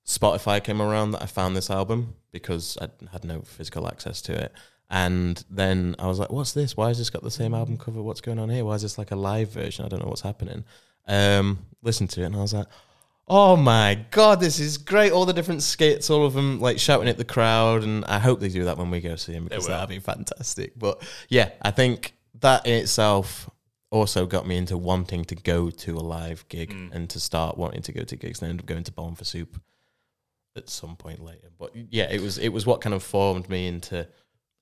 [0.06, 4.34] Spotify came around that I found this album because I had no physical access to
[4.34, 4.54] it.
[4.90, 6.78] And then I was like, "What's this?
[6.78, 8.02] Why has this got the same album cover?
[8.02, 8.64] What's going on here?
[8.64, 9.86] Why is this like a live version?
[9.86, 10.64] I don't know what's happening."
[11.08, 12.68] Um, listened to it and I was like,
[13.28, 15.12] "Oh my god, this is great!
[15.12, 18.40] All the different skits, all of them like shouting at the crowd." And I hope
[18.40, 20.78] they do that when we go see him because that'd be fantastic.
[20.78, 23.50] But yeah, I think that in itself
[23.90, 26.94] also got me into wanting to go to a live gig mm.
[26.94, 29.24] and to start wanting to go to gigs and end up going to Bowling for
[29.24, 29.62] Soup
[30.56, 31.50] at some point later.
[31.58, 34.08] But yeah, it was it was what kind of formed me into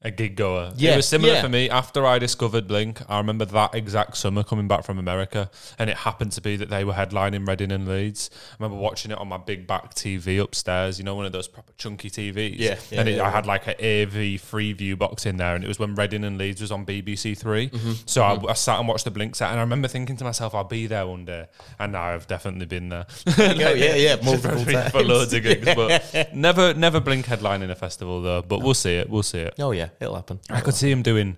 [0.02, 0.72] a gig goer.
[0.76, 1.42] Yeah, it was similar yeah.
[1.42, 1.68] for me.
[1.68, 5.98] After I discovered Blink, I remember that exact summer coming back from America, and it
[5.98, 8.30] happened to be that they were headlining Reading and Leeds.
[8.52, 11.00] I remember watching it on my big back TV upstairs.
[11.00, 12.56] You know, one of those proper chunky TVs.
[12.60, 15.56] Yeah, yeah, and it, yeah, I had like an AV free view box in there,
[15.56, 17.92] and it was when Reading and Leeds was on BBC 3 Mm-hmm.
[18.06, 20.54] So I, I sat and watched the Blink set, and I remember thinking to myself,
[20.54, 21.48] "I'll be there one day,"
[21.80, 23.08] and now I've definitely been there.
[23.38, 24.92] Oh yeah, yeah, multiple times.
[24.92, 28.42] for loads of gigs, but never, never Blink headlining a festival though.
[28.42, 29.10] But we'll see it.
[29.10, 29.56] We'll see it.
[29.60, 30.40] Oh yeah, it'll happen.
[30.50, 31.38] I could see him doing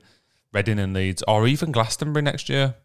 [0.53, 2.75] Reading and Leeds, or even Glastonbury next year.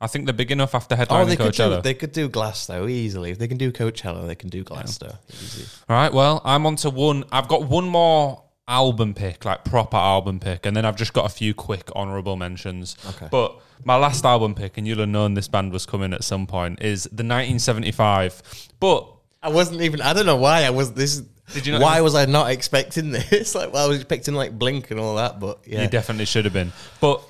[0.00, 1.82] I think they're big enough after oh, headlining Oh, they could do Coachella.
[1.82, 3.30] they could do Glasto easily.
[3.30, 5.16] If they can do Coachella, they can do Glasto.
[5.32, 5.64] Easy.
[5.88, 7.24] All right, well, I'm on to one.
[7.32, 11.26] I've got one more album pick, like proper album pick, and then I've just got
[11.26, 12.96] a few quick honourable mentions.
[13.08, 13.28] Okay.
[13.30, 16.46] But my last album pick, and you'll have known this band was coming at some
[16.46, 18.42] point, is the 1975.
[18.80, 19.08] But
[19.42, 20.00] I wasn't even.
[20.00, 20.92] I don't know why I was.
[20.92, 21.22] This.
[21.52, 23.54] Did you not- Why was I not expecting this?
[23.54, 25.82] Like, well, I was expecting like Blink and all that, but yeah.
[25.82, 26.72] You definitely should have been.
[27.00, 27.22] But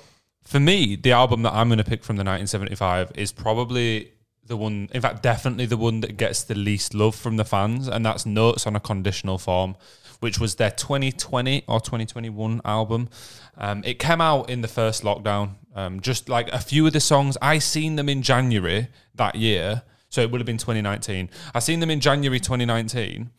[0.43, 4.11] for me, the album that I'm going to pick from the 1975 is probably
[4.47, 7.87] the one, in fact, definitely the one that gets the least love from the fans,
[7.87, 9.75] and that's Notes on a Conditional Form,
[10.19, 13.09] which was their 2020 or 2021 album.
[13.57, 15.55] Um, it came out in the first lockdown.
[15.73, 19.81] Um, just like a few of the songs, I seen them in January that year,
[20.09, 21.29] so it would have been 2019.
[21.53, 23.31] I seen them in January 2019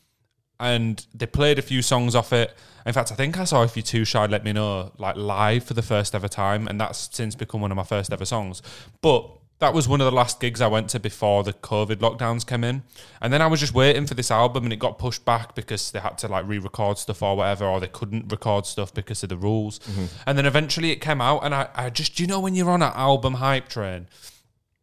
[0.59, 2.55] and they played a few songs off it.
[2.85, 5.65] In fact, I think I saw If You're Too Shy, Let Me Know, like live
[5.65, 8.63] for the first ever time, and that's since become one of my first ever songs.
[9.01, 12.47] But that was one of the last gigs I went to before the COVID lockdowns
[12.47, 12.83] came in.
[13.23, 15.91] And then I was just waiting for this album and it got pushed back because
[15.91, 19.23] they had to like re record stuff or whatever, or they couldn't record stuff because
[19.23, 19.79] of the rules.
[19.79, 20.05] Mm-hmm.
[20.27, 22.83] And then eventually it came out, and I, I just, you know, when you're on
[22.83, 24.09] an album hype train,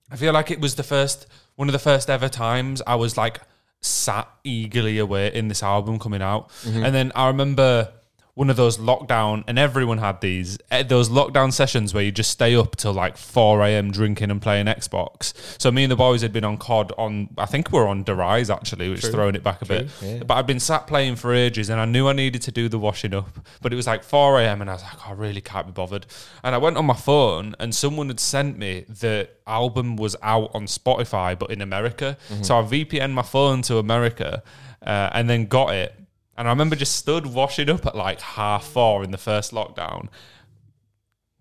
[0.09, 3.15] I feel like it was the first, one of the first ever times I was
[3.15, 3.41] like
[3.83, 6.49] sat eagerly awaiting this album coming out.
[6.63, 6.85] Mm-hmm.
[6.85, 7.91] And then I remember
[8.35, 12.31] one of those lockdown, and everyone had these, eh, those lockdown sessions where you just
[12.31, 13.91] stay up till like 4 a.m.
[13.91, 15.33] drinking and playing Xbox.
[15.61, 18.03] So me and the boys had been on COD on, I think we are on
[18.03, 19.87] Der Riese actually, which is throwing it back a bit.
[20.01, 20.23] yeah.
[20.23, 22.79] But I'd been sat playing for ages and I knew I needed to do the
[22.79, 23.29] washing up.
[23.61, 24.61] But it was like 4 a.m.
[24.61, 26.07] and I was like, "Oh, I really can't be bothered.
[26.43, 30.49] And I went on my phone and someone had sent me the album was out
[30.55, 32.17] on Spotify, but in America.
[32.41, 34.41] So I VPN my phone to America
[34.83, 35.93] uh, and then got it.
[36.37, 40.09] And I remember just stood washing up at like half four in the first lockdown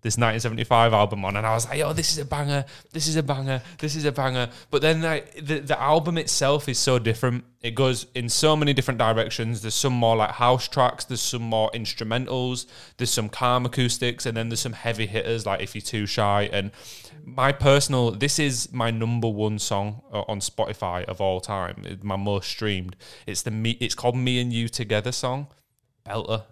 [0.03, 2.65] this 1975 album on, and I was like, "Oh, this is a banger!
[2.91, 3.61] This is a banger!
[3.77, 7.45] This is a banger!" But then, like, the the album itself is so different.
[7.61, 9.61] It goes in so many different directions.
[9.61, 11.05] There's some more like house tracks.
[11.05, 12.65] There's some more instrumentals.
[12.97, 16.49] There's some calm acoustics, and then there's some heavy hitters like "If You're Too Shy."
[16.51, 16.71] And
[17.23, 21.85] my personal, this is my number one song uh, on Spotify of all time.
[22.03, 22.97] My most streamed.
[23.25, 23.77] It's the me.
[23.79, 25.47] It's called "Me and You Together" song.
[26.05, 26.43] Belter.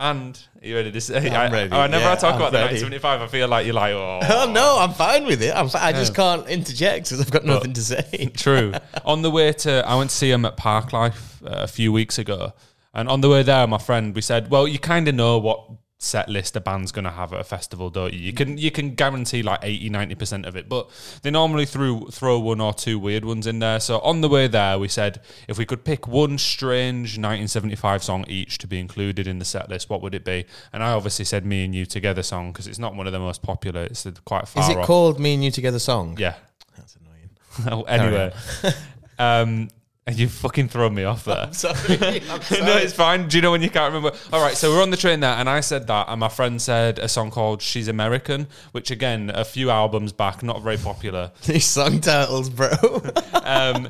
[0.00, 1.28] And are you ready to say?
[1.28, 1.70] I, ready.
[1.72, 2.82] I, whenever I Yeah, talk I'm about the ready.
[2.82, 5.54] 1975, I feel like you're like, oh, Oh no, I'm fine with it.
[5.54, 8.30] I'm fi- I just can't interject because I've got nothing to say.
[8.34, 8.72] True.
[9.04, 12.18] on the way to, I went to see him at Parklife uh, a few weeks
[12.18, 12.54] ago,
[12.94, 15.68] and on the way there, my friend, we said, "Well, you kind of know what
[16.02, 18.20] set list a band's going to have at a festival, don't you?
[18.20, 20.88] You can you can guarantee like 80 90 percent of it, but
[21.22, 23.78] they normally threw throw one or two weird ones in there.
[23.78, 28.24] So on the way there, we said if we could pick one strange 1975 song
[28.28, 30.46] each to be included in the set list, what would it be?
[30.72, 33.20] And I obviously said "Me and You Together" song because it's not one of the
[33.20, 33.82] most popular.
[33.82, 34.62] It's quite far.
[34.62, 34.86] Is it off.
[34.86, 36.16] called "Me and You Together" song?
[36.18, 36.34] Yeah.
[36.76, 37.84] That's annoying.
[37.88, 38.32] Anyway,
[39.18, 39.68] um,
[40.18, 41.48] you fucking thrown me off there.
[41.52, 42.62] Sorry, I'm sorry.
[42.62, 43.28] no, it's fine.
[43.28, 44.16] Do you know when you can't remember?
[44.32, 46.60] All right, so we're on the train there, and I said that, and my friend
[46.60, 51.32] said a song called "She's American," which again, a few albums back, not very popular.
[51.46, 52.70] These song titles, bro.
[53.42, 53.88] Um,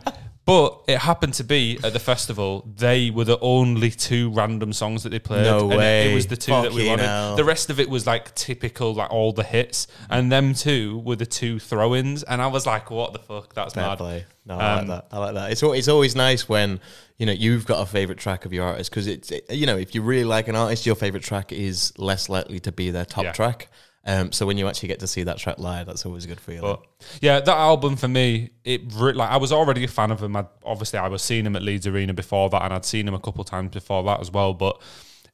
[0.50, 2.50] but it happened to be at the festival.
[2.76, 5.44] They were the only two random songs that they played.
[5.44, 7.04] No and it- It, was the two that we wanted.
[7.06, 7.36] hell.
[7.36, 11.16] The rest of it was like typical, like all the hits, and them two were
[11.16, 12.22] the two throw-ins.
[12.24, 13.54] And I was like, "What the fuck?
[13.54, 14.24] That's Fair mad." play.
[14.46, 15.06] No, I like Um, that.
[15.12, 15.52] I like that.
[15.52, 16.80] It's it's always nice when
[17.18, 19.76] you know you've got a favorite track of your artist because it's it, you know
[19.76, 23.04] if you really like an artist, your favorite track is less likely to be their
[23.04, 23.32] top Yeah.
[23.32, 23.68] track.
[24.04, 26.40] Um, so when you actually get to see that track live, that's always a good
[26.40, 26.62] feeling.
[26.62, 26.82] But
[27.20, 30.36] yeah, that album for me, it re- like I was already a fan of him.
[30.36, 33.14] I'd, obviously, I was seeing him at Leeds Arena before that, and I'd seen him
[33.14, 34.54] a couple times before that as well.
[34.54, 34.80] But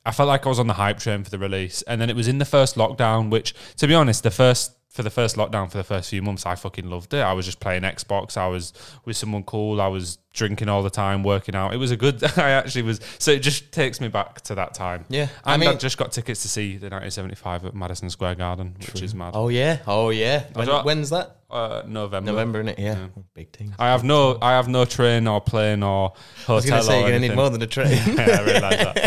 [0.05, 2.17] I felt like I was on the hype train for the release, and then it
[2.17, 3.31] was in the first lockdown.
[3.31, 6.47] Which, to be honest, the first for the first lockdown for the first few months,
[6.47, 7.21] I fucking loved it.
[7.21, 8.37] I was just playing Xbox.
[8.37, 8.73] I was
[9.05, 9.81] with someone cool.
[9.81, 11.75] I was drinking all the time, working out.
[11.75, 12.23] It was a good.
[12.39, 13.01] I actually was.
[13.19, 15.05] So it just takes me back to that time.
[15.09, 18.37] Yeah, I and I, mean- just got tickets to see the 1975 at Madison Square
[18.37, 19.33] Garden, which is mad.
[19.35, 20.45] oh yeah, oh yeah.
[20.53, 21.33] When, when's that?
[21.49, 22.33] Uh, November.
[22.33, 22.77] November, innit?
[22.77, 23.73] Yeah, Oh, big thing.
[23.79, 26.49] I have no, I have no train or plane or hotel.
[26.49, 27.93] I was gonna say or you're gonna need more than a train.
[28.07, 28.61] yeah, I realise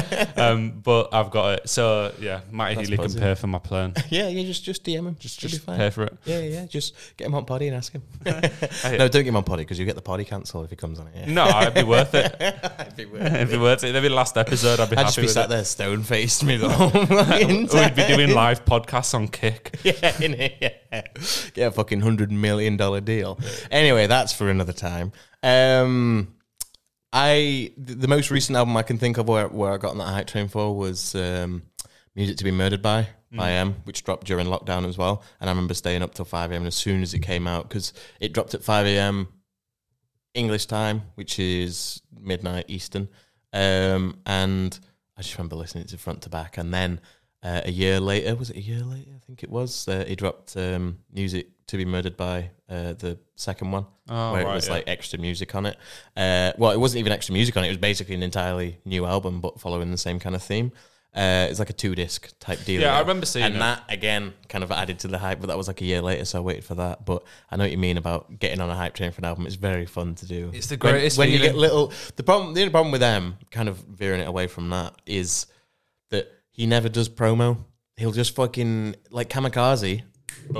[0.10, 0.34] that.
[0.40, 1.70] Um, but I've got it.
[1.70, 3.24] So yeah, Matty That's Healy can positive.
[3.24, 3.94] pay for my plane.
[4.10, 4.44] yeah, yeah.
[4.44, 5.18] Just just DM him.
[5.20, 6.18] Just Just pay for it.
[6.24, 6.66] Yeah, yeah.
[6.66, 8.04] Just get him on potty and ask him.
[8.26, 10.98] no, don't get him on potty because you get the potty cancelled if he comes
[10.98, 11.16] on it.
[11.28, 12.36] No, it'd be worth it.
[12.40, 13.34] It'd be weird.
[13.34, 13.92] It'd be worth it.
[13.92, 15.50] The last episode, I'd be I'd happy just be with sat it.
[15.50, 18.36] there stone faced me the whole fucking We'd be doing time.
[18.36, 19.80] live podcasts on Kick.
[19.84, 20.54] yeah, innit?
[20.62, 21.02] yeah.
[21.54, 23.40] Get a fucking hundred million dollar deal.
[23.72, 25.12] Anyway, that's for another time.
[25.44, 26.36] Um,
[27.12, 29.98] I th- the most recent album I can think of where, where I got on
[29.98, 31.64] that hype train for was um,
[32.16, 35.24] "Music to Be Murdered By" by M, which dropped during lockdown as well.
[35.40, 36.66] And I remember staying up till five a.m.
[36.66, 39.28] as soon as it came out because it dropped at five a.m.
[40.34, 43.10] English time, which is midnight Eastern.
[43.54, 44.78] Um, and
[45.18, 46.58] I just remember listening to front to back.
[46.58, 47.02] And then
[47.44, 49.12] uh, a year later, was it a year later?
[49.16, 49.88] I think it was.
[49.88, 54.44] Uh, he dropped um, music to be murdered by uh, the second one, Oh, where
[54.44, 54.74] right, it was yeah.
[54.74, 55.78] like extra music on it.
[56.18, 57.68] Uh, well, it wasn't even extra music on it.
[57.68, 60.72] It was basically an entirely new album, but following the same kind of theme.
[61.14, 62.82] Uh, it's like a two disc type deal.
[62.82, 63.60] Yeah, I remember seeing and it.
[63.60, 65.42] that again kind of added to the hype.
[65.42, 67.04] But that was like a year later, so I waited for that.
[67.04, 69.48] But I know what you mean about getting on a hype train for an album.
[69.48, 70.52] It's very fun to do.
[70.54, 71.92] It's the greatest when, you get little.
[72.16, 75.48] The problem, the only problem with them, kind of veering it away from that, is
[76.12, 77.58] that he never does promo.
[77.98, 80.04] He'll just fucking like kamikaze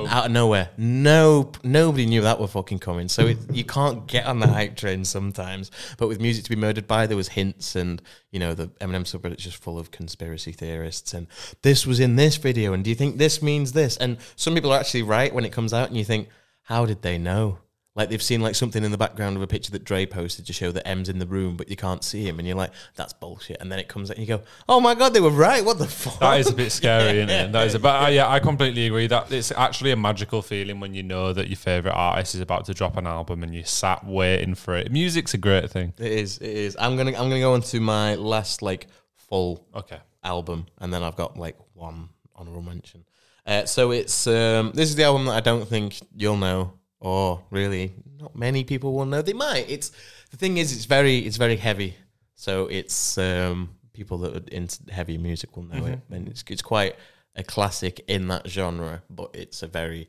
[0.08, 0.70] out of nowhere.
[0.76, 3.08] No, nobody knew that were fucking coming.
[3.08, 5.70] So it, you can't get on the hype train sometimes.
[5.98, 9.04] But with music to be murdered by, there was hints, and you know the Eminem
[9.04, 11.14] subreddit's just full of conspiracy theorists.
[11.14, 11.26] And
[11.62, 13.96] this was in this video, and do you think this means this?
[13.96, 16.28] And some people are actually right when it comes out, and you think,
[16.62, 17.58] how did they know?
[18.00, 20.54] Like they've seen like something in the background of a picture that Dre posted to
[20.54, 23.12] show that M's in the room, but you can't see him, and you're like, "That's
[23.12, 25.62] bullshit." And then it comes out, and you go, "Oh my god, they were right!
[25.62, 27.52] What the fuck?" That is a bit scary, isn't it?
[27.52, 29.06] That is a, but uh, yeah, I completely agree.
[29.06, 32.64] That it's actually a magical feeling when you know that your favorite artist is about
[32.64, 34.90] to drop an album and you sat waiting for it.
[34.90, 35.92] Music's a great thing.
[35.98, 36.38] It is.
[36.38, 36.76] It is.
[36.80, 37.10] I'm gonna.
[37.10, 38.86] I'm gonna go on to my last like
[39.28, 39.98] full Okay.
[40.24, 43.04] album, and then I've got like one honorable mention.
[43.46, 47.42] Uh, so it's um, this is the album that I don't think you'll know, or
[47.50, 49.22] really not many people will know.
[49.22, 49.68] They might.
[49.68, 49.90] It's
[50.30, 51.96] the thing is, it's very, it's very heavy.
[52.34, 56.62] So it's um, people that are into heavy music will know it, and it's it's
[56.62, 56.96] quite
[57.36, 60.08] a classic in that genre, but it's a very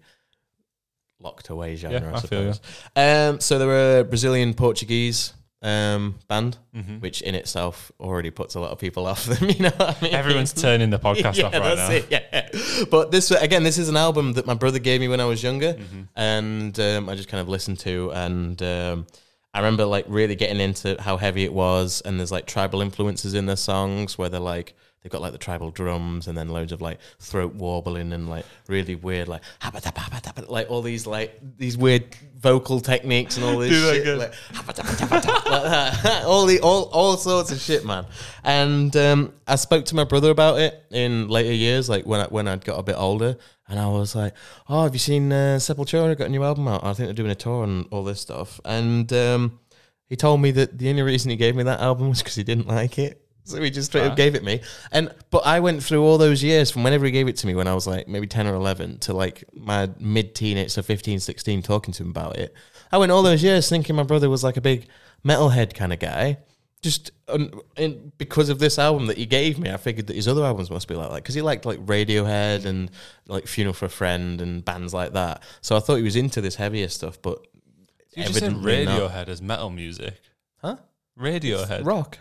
[1.20, 2.02] locked away genre.
[2.02, 2.62] Yeah, I I suppose.
[2.96, 7.00] Um, so there are Brazilian Portuguese um, band, Mm-hmm.
[7.00, 9.50] which in itself already puts a lot of people off them.
[9.56, 10.13] You know what I mean?
[10.13, 11.91] Everyone's turning the podcast off right now.
[11.91, 12.08] it.
[12.10, 15.26] Yeah, but this again, this is an album that my brother gave me when I
[15.26, 16.02] was younger, Mm-hmm.
[16.15, 19.08] and um, I just kind of listened to, and um,
[19.54, 23.34] I remember like really getting into how heavy it was, and there's like tribal influences
[23.34, 24.74] in their songs where they're like.
[25.02, 28.46] They've got like the tribal drums and then loads of like throat warbling and like
[28.68, 29.42] really weird like
[30.48, 33.72] like all these like these weird vocal techniques and all this
[34.04, 34.64] shit like, like
[36.26, 38.06] all the all all sorts of shit, man.
[38.44, 42.26] And um, I spoke to my brother about it in later years, like when I,
[42.26, 43.38] when I'd got a bit older,
[43.68, 44.34] and I was like,
[44.70, 46.84] "Oh, have you seen uh, Sepultura got a new album out?
[46.84, 49.60] I think they're doing a tour and all this stuff." And um,
[50.08, 52.44] he told me that the only reason he gave me that album was because he
[52.44, 53.21] didn't like it.
[53.44, 54.62] So he just straight up gave it me.
[54.92, 57.56] And but I went through all those years from whenever he gave it to me
[57.56, 61.20] when I was like maybe 10 or 11 to like my mid teenage, so 15,
[61.20, 62.54] 16, talking to him about it.
[62.92, 64.88] I went all those years thinking my brother was like a big
[65.26, 66.38] metalhead kind of guy.
[66.82, 70.28] Just um, and because of this album that he gave me, I figured that his
[70.28, 72.90] other albums must be like that because he liked like Radiohead and
[73.28, 75.44] like Funeral for a Friend and bands like that.
[75.62, 77.46] So I thought he was into this heavier stuff, but
[78.16, 79.00] You just said evidently not.
[79.00, 80.20] Radiohead as metal music.
[80.58, 80.78] Huh?
[81.20, 81.86] Radiohead.
[81.86, 82.18] rock.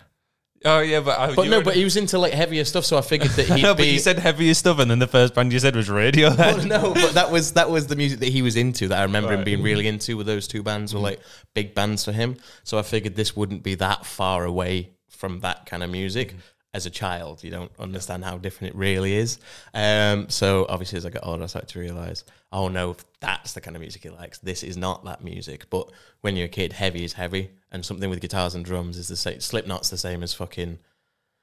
[0.63, 3.01] Oh yeah, but I, But no, but he was into like heavier stuff, so I
[3.01, 3.93] figured that he'd know, but be.
[3.93, 6.37] you said heavier stuff, and then the first band you said was Radiohead.
[6.37, 8.89] Well, no, but that was that was the music that he was into.
[8.89, 10.19] That I remember him being really into.
[10.19, 11.05] With those two bands were mm.
[11.05, 11.21] like
[11.55, 12.37] big bands for him.
[12.63, 16.35] So I figured this wouldn't be that far away from that kind of music.
[16.35, 16.41] Mm.
[16.73, 19.41] As a child, you don't understand how different it really is.
[19.75, 23.61] Um, so obviously, as I got older, I started to realize, oh no, that's the
[23.61, 24.39] kind of music he likes.
[24.39, 25.69] This is not that music.
[25.69, 29.09] But when you're a kid, heavy is heavy, and something with guitars and drums is
[29.09, 29.41] the same.
[29.41, 30.79] Slipknot's the same as fucking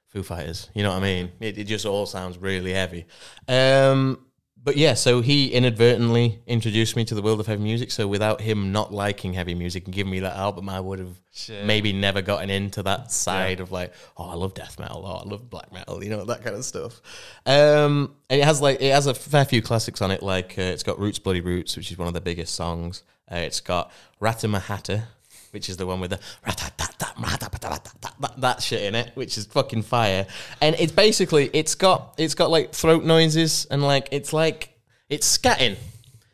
[0.07, 0.69] Foo Fighters.
[0.73, 1.31] You know what I mean?
[1.41, 3.05] It, it just all sounds really heavy.
[3.49, 4.26] Um,
[4.67, 7.89] but yeah, so he inadvertently introduced me to the world of heavy music.
[7.89, 11.17] So without him not liking heavy music and giving me that album, I would have
[11.31, 11.63] Shit.
[11.63, 15.29] maybe never gotten into that side of like, oh, I love death metal, oh, I
[15.29, 16.99] love black metal, you know, that kind of stuff.
[17.45, 20.21] Um, and it has like it has a fair few classics on it.
[20.21, 23.03] Like uh, it's got Roots Bloody Roots, which is one of the biggest songs.
[23.31, 23.89] Uh, it's got
[24.21, 25.03] Ratamahatta,
[25.51, 30.25] which is the one with the that, that shit in it, which is fucking fire.
[30.61, 34.77] And it's basically it's got it's got like throat noises and like it's like
[35.09, 35.77] it's scatting.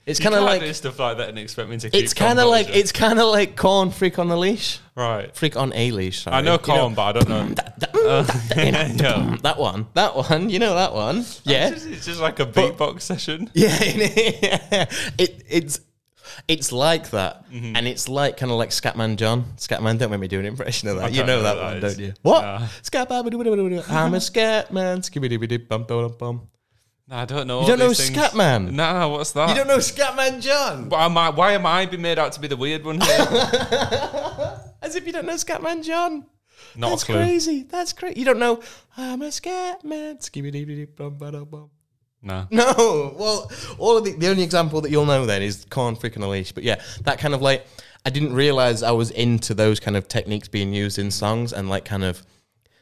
[0.05, 1.89] It's kind of like do stuff like that and expect me to.
[1.89, 5.33] Keep it's kind of like it's kind of like Korn freak on the leash, right.
[5.33, 6.23] freak on a leash.
[6.23, 6.35] Sorry.
[6.35, 7.55] I know You Korn, but I don't know.
[8.03, 9.37] Uh, yeah.
[9.43, 10.49] that one, that one.
[10.49, 11.69] You know that one, yeah.
[11.69, 13.49] It's just, it's just like a beatbox session.
[13.53, 15.79] Yeah, it it's
[16.47, 17.75] it's like that, mm-hmm.
[17.75, 19.45] and it's like kind of like Scatman John.
[19.57, 21.13] Scatman, don't make me do an impression of that.
[21.13, 21.97] you know know that what one, that is.
[21.97, 22.13] don't you?
[22.21, 22.41] What?
[22.41, 22.67] Nah.
[22.81, 24.97] Scatman, I'm a Scatman.
[25.01, 26.47] Skibidi bum bum bum.
[27.07, 27.61] No, I don't know.
[27.61, 28.09] You don't know things.
[28.11, 28.71] Scatman?
[28.71, 29.49] Nah, what's that?
[29.49, 30.89] You don't know Scatman John?
[30.89, 31.29] Why am I?
[31.29, 33.17] Why am I being made out to be the weird one here?
[34.81, 36.25] As if you don't know Scatman John.
[36.75, 37.15] Not That's a clue.
[37.15, 37.63] crazy.
[37.63, 38.19] That's crazy.
[38.19, 38.61] You don't know
[38.95, 40.19] I'm a Scatman.
[40.21, 41.69] Skibidi bum bum bum.
[42.23, 42.45] Nah.
[42.51, 46.23] No, well, all of the, the only example that you'll know then is Korn freaking
[46.23, 46.51] a leash.
[46.53, 47.67] But yeah, that kind of like
[48.05, 51.69] I didn't realize I was into those kind of techniques being used in songs and
[51.69, 52.25] like kind of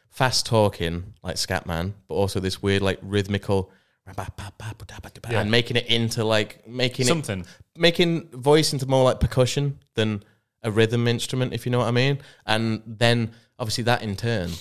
[0.09, 3.71] fast talking like Scatman, but also this weird like rhythmical
[5.31, 5.41] Yeah.
[5.41, 7.45] and making it into like making it Something.
[7.77, 10.23] making voice into more like percussion than
[10.63, 12.19] a rhythm instrument, if you know what I mean.
[12.45, 14.51] And then obviously that in turn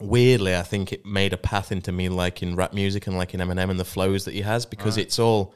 [0.00, 3.70] weirdly, I think it made a path into me liking rap music and liking Eminem
[3.70, 5.54] and the flows that he has because it's all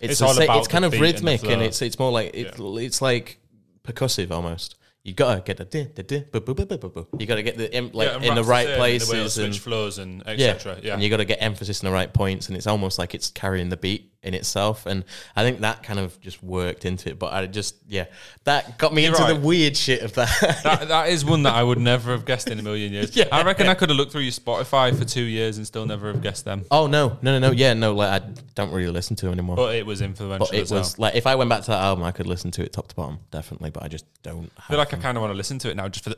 [0.00, 2.12] it's, It's all sa- about it's kind of beat and rhythmic and, it's it's more
[2.12, 3.38] like it, it's like
[3.84, 4.76] percussive almost.
[5.04, 7.06] You gotta get the di, di, di, bu, bu, bu, bu, bu, bu.
[7.18, 9.46] you gotta get the em- like Yeah, in the right same, in the places switch
[9.46, 10.78] and flows and etc.
[10.82, 13.14] Yeah, and you got to get emphasis in the right points, and it's almost like
[13.14, 14.84] it's carrying the beat in itself.
[14.84, 15.04] And
[15.36, 17.18] I think that kind of just worked into it.
[17.20, 18.06] But I just, yeah,
[18.44, 20.60] that got me You're into the weird shit of that.
[20.64, 23.16] that, that is one that I would never have guessed in a million years.
[23.18, 23.28] Yeah.
[23.32, 26.08] I reckon I could have looked through your Spotify for two years and still never
[26.12, 26.64] have guessed them.
[26.70, 29.56] oh no, no, no, no, yeah, no, like I don't really listen to anymore.
[29.56, 30.80] But, it was influential But it as well.
[30.80, 32.88] was like if I went back to that album, I could listen to it top
[32.88, 33.70] to bottom, definitely.
[33.70, 34.50] But I just don't.
[34.68, 36.16] Feel like I kind of want to listen to it now just for the.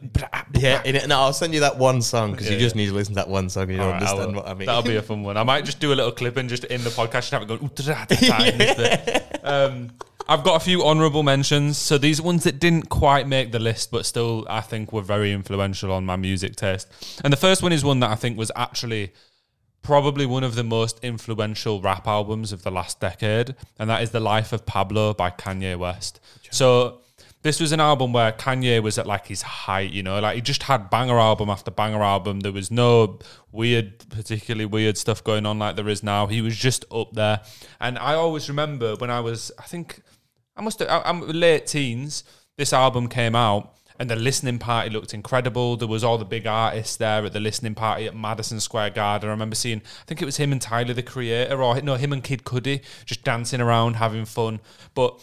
[0.54, 2.82] yeah, in it, no, I'll send you that one song because Yeah, you just yeah.
[2.82, 3.64] need to listen to that one song.
[3.64, 4.66] and You don't right, understand what I mean.
[4.66, 5.36] That'll be a fun one.
[5.36, 7.30] I might just do a little clip and just in the podcast
[7.74, 8.12] just have
[8.46, 9.40] it bit.
[9.44, 9.90] Um,
[10.28, 11.76] I've got a few honourable mentions.
[11.76, 15.32] So these ones that didn't quite make the list, but still I think were very
[15.32, 16.88] influential on my music taste.
[17.24, 19.12] And the first one is one that I think was actually
[19.82, 24.10] probably one of the most influential rap albums of the last decade, and that is
[24.10, 26.20] The Life of Pablo by Kanye West.
[26.50, 27.00] So
[27.42, 30.40] this was an album where Kanye was at like his height, you know, like he
[30.42, 32.40] just had banger album after banger album.
[32.40, 33.18] There was no
[33.50, 36.26] weird, particularly weird stuff going on like there is now.
[36.26, 37.40] He was just up there.
[37.80, 40.02] And I always remember when I was, I think,
[40.54, 42.24] I must have, I'm late teens,
[42.58, 45.78] this album came out and the listening party looked incredible.
[45.78, 49.30] There was all the big artists there at the listening party at Madison Square Garden.
[49.30, 52.12] I remember seeing, I think it was him and Tyler the Creator, or no, him
[52.12, 54.60] and Kid Cudi just dancing around, having fun.
[54.94, 55.20] But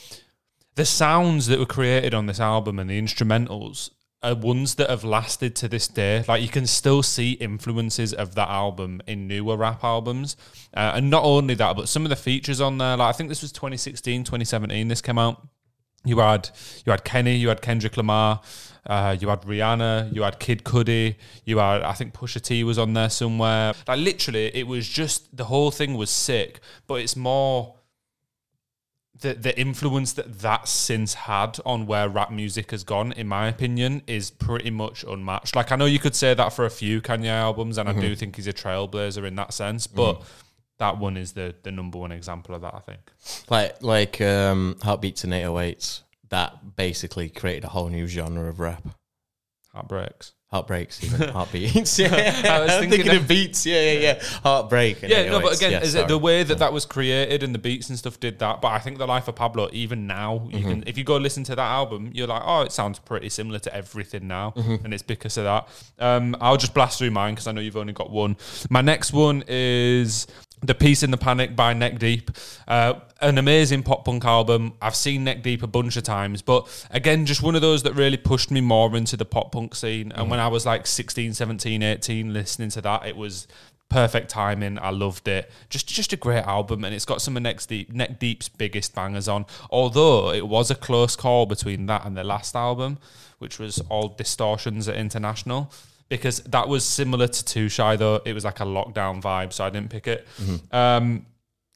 [0.77, 3.89] the sounds that were created on this album and the instrumentals
[4.21, 6.23] are ones that have lasted to this day.
[6.27, 10.37] Like you can still see influences of that album in newer rap albums.
[10.75, 13.29] Uh, and not only that, but some of the features on there, like I think
[13.29, 15.47] this was 2016, 2017, this came out.
[16.05, 16.49] You had
[16.85, 18.41] you had Kenny, you had Kendrick Lamar,
[18.85, 22.77] uh, you had Rihanna, you had Kid Cudi, you had I think Pusha T was
[22.77, 23.73] on there somewhere.
[23.87, 27.76] Like literally, it was just the whole thing was sick, but it's more
[29.21, 33.47] the the influence that that since had on where rap music has gone, in my
[33.47, 35.55] opinion, is pretty much unmatched.
[35.55, 38.15] Like I know you could say that for a few Kanye albums, and I do
[38.15, 40.21] think he's a trailblazer in that sense, but
[40.79, 42.75] that one is the the number one example of that.
[42.75, 43.11] I think.
[43.49, 46.01] like like um, Heartbeats and 808s.
[46.29, 48.83] That basically created a whole new genre of rap.
[49.73, 50.33] Heartbreaks.
[50.49, 51.99] Heartbreaks, even heartbeats.
[51.99, 52.07] Yeah,
[52.49, 53.65] I was thinking thinking, of- of beats.
[53.65, 54.23] Yeah, yeah, yeah.
[54.43, 55.01] Heartbreak.
[55.01, 57.59] Yeah, no, but again, Yeah, is it the way that that was created and the
[57.59, 58.61] beats and stuff did that?
[58.61, 61.43] But I think the life of Pablo, even now, you can if you go listen
[61.45, 65.03] to that album, you're like, oh, it sounds pretty similar to everything now, and it's
[65.03, 65.67] because of that.
[65.99, 68.37] Um, I'll just blast through mine because I know you've only got one.
[68.69, 70.27] My next one is.
[70.61, 72.31] The Peace in the Panic by Neck Deep.
[72.67, 74.73] Uh, an amazing pop punk album.
[74.81, 77.93] I've seen Neck Deep a bunch of times, but again, just one of those that
[77.93, 80.11] really pushed me more into the pop punk scene.
[80.13, 83.47] And when I was like 16, 17, 18, listening to that, it was
[83.89, 84.79] perfect timing.
[84.79, 85.49] I loved it.
[85.69, 88.95] Just just a great album, and it's got some of Neck Deep Neck Deep's biggest
[88.95, 89.45] bangers on.
[89.69, 92.97] Although it was a close call between that and their last album,
[93.39, 95.71] which was All Distortions Are Intentional.
[96.09, 99.65] Because that was similar to Too Shy, though it was like a lockdown vibe, so
[99.65, 100.25] I didn't pick it.
[100.71, 101.25] Um,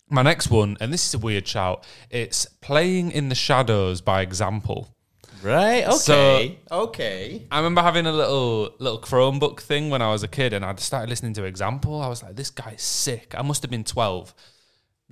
[0.09, 1.85] my next one, and this is a weird shout.
[2.09, 4.95] It's "Playing in the Shadows" by Example.
[5.43, 5.91] right.
[5.93, 6.59] So- Okay.
[6.71, 7.47] okay.
[7.51, 10.75] I remember having a little little Chromebook thing when I was a kid, and I
[10.75, 11.99] started listening to Example.
[12.01, 14.33] I was like, "This guy's sick." I must have been twelve.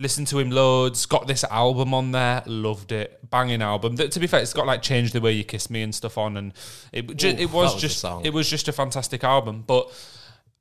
[0.02, 1.06] Listened to him loads.
[1.06, 2.42] Got this album on there.
[2.46, 3.20] Loved it.
[3.30, 3.98] Banging album.
[3.98, 6.18] Th- to be fair, it's got like "Change the Way You Kiss Me" and stuff
[6.18, 6.54] on, and
[6.94, 9.66] it ju- Ooh, it was was just it was just a fantastic album.
[9.68, 9.92] But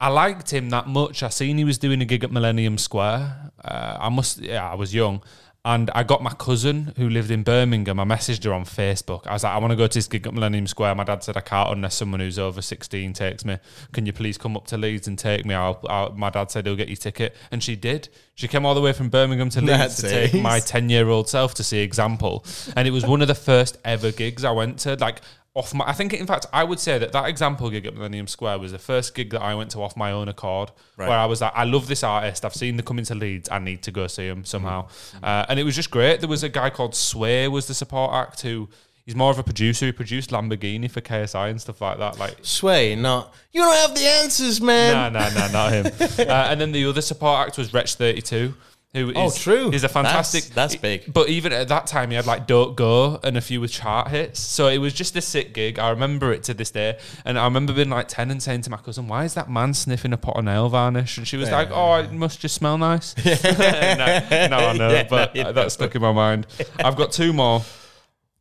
[0.00, 1.22] I liked him that much.
[1.22, 3.50] I seen he was doing a gig at Millennium Square.
[3.64, 5.22] Uh, I must, yeah, I was young.
[5.68, 8.00] And I got my cousin who lived in Birmingham.
[8.00, 9.26] I messaged her on Facebook.
[9.26, 10.94] I was like, I want to go to this gig at Millennium Square.
[10.94, 13.58] My dad said I can't unless someone who's over 16 takes me.
[13.92, 15.52] Can you please come up to Leeds and take me?
[15.52, 17.36] I'll, I'll, my dad said he'll get you ticket.
[17.50, 18.08] And she did.
[18.34, 21.06] She came all the way from Birmingham to Leeds That's to take my 10 year
[21.10, 22.46] old self to see Example.
[22.74, 24.94] And it was one of the first ever gigs I went to.
[24.94, 25.20] Like,
[25.58, 28.26] off my, I think in fact I would say that that example gig at Millennium
[28.26, 31.08] Square was the first gig that I went to off my own accord, Right.
[31.08, 32.44] where I was like, I love this artist.
[32.44, 33.48] I've seen them coming to Leeds.
[33.50, 35.24] I need to go see him somehow, Mm-hmm.
[35.24, 36.20] uh, and it was just great.
[36.20, 38.68] There was a guy called Sway was the support act who.
[39.04, 39.86] He's more of a producer.
[39.86, 42.18] He produced Lamborghini for KSI and stuff like that.
[42.18, 45.14] Like, Sway, not you don't have the answers, man.
[45.14, 45.86] no, no, no, not him.
[46.28, 48.52] uh, and then the other support act was Wretch Thirty Two,
[48.94, 49.70] who oh, is Oh, true.
[49.70, 50.44] He's a fantastic.
[50.44, 51.12] That's- that's big.
[51.12, 54.08] But even at that time, he had like "Don't Go" and a few with chart
[54.08, 54.40] hits.
[54.40, 55.78] So it was just a sick gig.
[55.78, 56.98] I remember it to this day.
[57.24, 59.74] And I remember being like ten and saying to my cousin, "Why is that man
[59.74, 62.78] sniffing a pot of nail varnish?" And she was like, "Oh, it must just smell
[62.78, 66.46] nice." no, no, I know, Yeah, but no, that stuck in my mind.
[66.78, 67.62] I've got two more.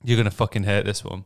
[0.04, 1.26] You're gonna fucking hate this one.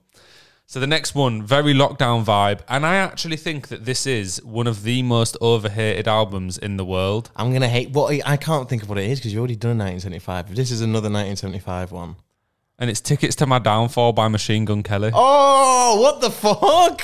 [0.72, 4.68] So the next one, very lockdown vibe, and I actually think that this is one
[4.68, 7.30] of the most overhated albums in the world.
[7.36, 9.78] I'm gonna hate what I can't think of what it is because you've already done
[9.80, 10.56] 1975.
[10.56, 12.16] This is another 1975 one.
[12.82, 15.12] And it's Tickets to My Downfall by Machine Gun Kelly.
[15.14, 17.04] Oh, what the fuck!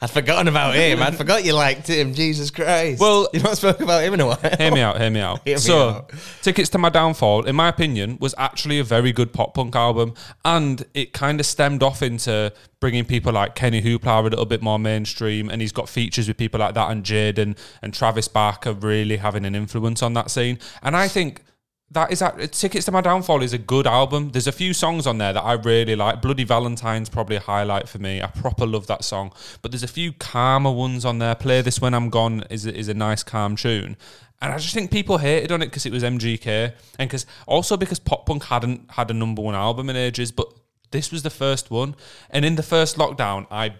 [0.00, 1.02] I'd forgotten about him.
[1.02, 2.14] I'd forgot you liked him.
[2.14, 3.00] Jesus Christ.
[3.00, 4.38] Well- you not spoke about him in a while.
[4.56, 5.40] Hear me out, hear me out.
[5.44, 6.12] Hear me so, out.
[6.42, 10.14] Tickets to My Downfall, in my opinion, was actually a very good pop punk album.
[10.44, 14.62] And it kind of stemmed off into bringing people like Kenny Hoopla a little bit
[14.62, 15.50] more mainstream.
[15.50, 19.44] And he's got features with people like that and Jaden and Travis Barker really having
[19.44, 20.60] an influence on that scene.
[20.84, 21.42] And I think.
[21.92, 24.30] That is that Tickets to My Downfall is a good album.
[24.30, 26.20] There's a few songs on there that I really like.
[26.20, 28.20] Bloody Valentine's probably a highlight for me.
[28.20, 29.32] I proper love that song.
[29.62, 31.36] But there's a few calmer ones on there.
[31.36, 33.96] Play This When I'm Gone is is a nice calm tune.
[34.42, 37.76] And I just think people hated on it because it was MGK and because also
[37.76, 40.52] because pop punk hadn't had a number one album in ages, but
[40.90, 41.94] this was the first one.
[42.30, 43.76] And in the first lockdown, I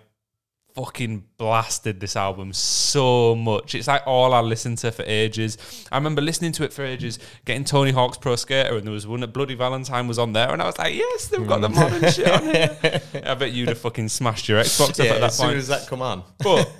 [0.76, 3.74] fucking blasted this album so much.
[3.74, 5.56] It's like all I listened to for ages.
[5.90, 9.06] I remember listening to it for ages, getting Tony Hawk's Pro Skater, and there was
[9.06, 11.70] one that Bloody Valentine was on there, and I was like, yes, they've got the
[11.70, 12.14] modern mm.
[12.14, 13.02] shit on here.
[13.30, 15.24] I bet you'd have fucking smashed your Xbox up at that point.
[15.24, 16.22] as soon as that come on.
[16.38, 16.70] But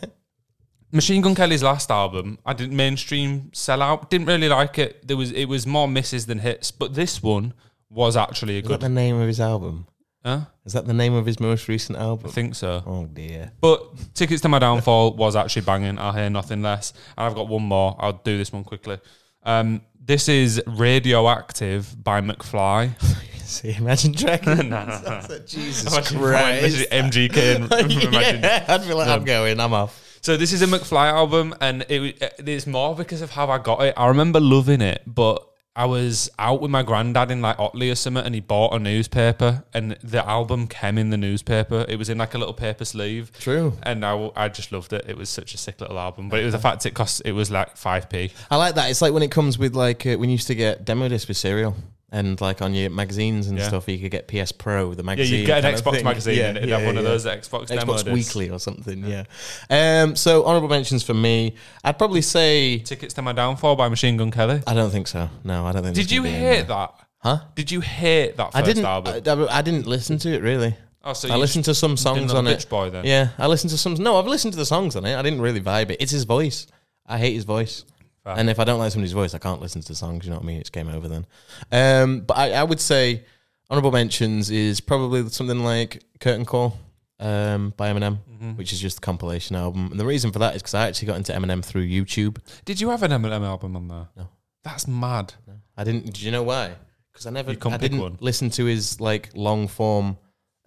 [0.92, 4.10] Machine Gun Kelly's last album, I didn't mainstream sell out.
[4.10, 5.08] Didn't really like it.
[5.08, 6.70] There was it was more misses than hits.
[6.70, 7.54] But this one
[7.88, 8.80] was actually a Is good.
[8.80, 9.86] the name of his album?
[10.26, 10.40] Huh?
[10.64, 12.28] Is that the name of his most recent album?
[12.28, 12.82] I think so.
[12.84, 13.52] Oh dear.
[13.60, 13.80] But
[14.12, 16.00] Tickets to My Downfall was actually banging.
[16.00, 16.92] I'll hear nothing less.
[17.16, 17.94] And I've got one more.
[18.00, 18.98] I'll do this one quickly.
[19.44, 23.00] Um, this is Radioactive by McFly.
[23.44, 24.64] See, Imagine Dragons.
[24.64, 25.38] no, no, no.
[25.46, 26.90] Jesus Imagine Christ.
[26.90, 27.64] MGK and
[28.02, 29.60] Imagine yeah, I'd be like, I'm going.
[29.60, 30.18] I'm off.
[30.22, 33.80] So this is a McFly album, and it, it's more because of how I got
[33.84, 33.94] it.
[33.96, 37.94] I remember loving it, but I was out with my granddad in like Otley or
[37.94, 41.84] something, and he bought a newspaper, and the album came in the newspaper.
[41.86, 43.30] It was in like a little paper sleeve.
[43.38, 43.74] True.
[43.82, 45.04] And I, I just loved it.
[45.06, 47.32] It was such a sick little album, but it was the fact it cost it
[47.32, 48.32] was like five p.
[48.50, 48.90] I like that.
[48.90, 51.28] It's like when it comes with like uh, when you used to get demo disc
[51.28, 51.76] with cereal.
[52.12, 53.66] And like on your magazines and Yeah.
[53.66, 55.40] stuff, you could get PS Pro, the Yeah, magazine.
[55.40, 56.04] you get an kind of Xbox thing.
[56.04, 58.10] magazine, Yeah, and it'd have one of those Xbox, demo Xbox discs.
[58.12, 59.04] Weekly or something.
[59.04, 59.24] Yeah.
[59.70, 60.14] Um.
[60.14, 61.54] So honorable mentions for me.
[61.82, 64.62] I'd probably say Tickets to My Downfall by Machine Gun Kelly.
[64.68, 65.28] I don't think so.
[65.42, 65.96] No, I don't think.
[65.96, 66.94] Did you can be in hate that?
[67.18, 67.38] Huh?
[67.56, 68.84] Did you hate that I didn't.
[68.84, 69.20] album?
[69.26, 70.76] I, I- I didn't listen to it really.
[71.02, 72.58] oh, so I you listened to some songs on it.
[72.60, 73.04] Bitch Boy then.
[73.04, 73.94] Yeah, I listened to some.
[73.94, 75.16] No, I've listened to the songs on it.
[75.16, 75.96] I didn't really vibe it.
[75.98, 76.68] It's his voice.
[77.04, 77.84] I hate his voice.
[78.26, 78.34] Fair.
[78.38, 80.24] And if I don't like somebody's voice, I can't listen to the songs.
[80.24, 80.58] You know what I mean?
[80.60, 81.26] It's game over then.
[81.70, 83.22] Um, but I, I would say
[83.70, 86.76] honorable mentions is probably something like Curtain Call
[87.20, 88.56] um, by Eminem, Mm-hmm.
[88.56, 89.88] which is just a compilation album.
[89.90, 92.36] And the reason for that is because I actually got into Eminem through YouTube.
[92.66, 94.08] Did you have an Eminem album on there?
[94.14, 94.28] No.
[94.62, 95.32] That's mad.
[95.76, 96.12] I didn't.
[96.12, 96.72] Do you know why?
[97.12, 97.52] Because I never.
[97.52, 98.18] I didn't one.
[98.20, 100.18] listen to his like long form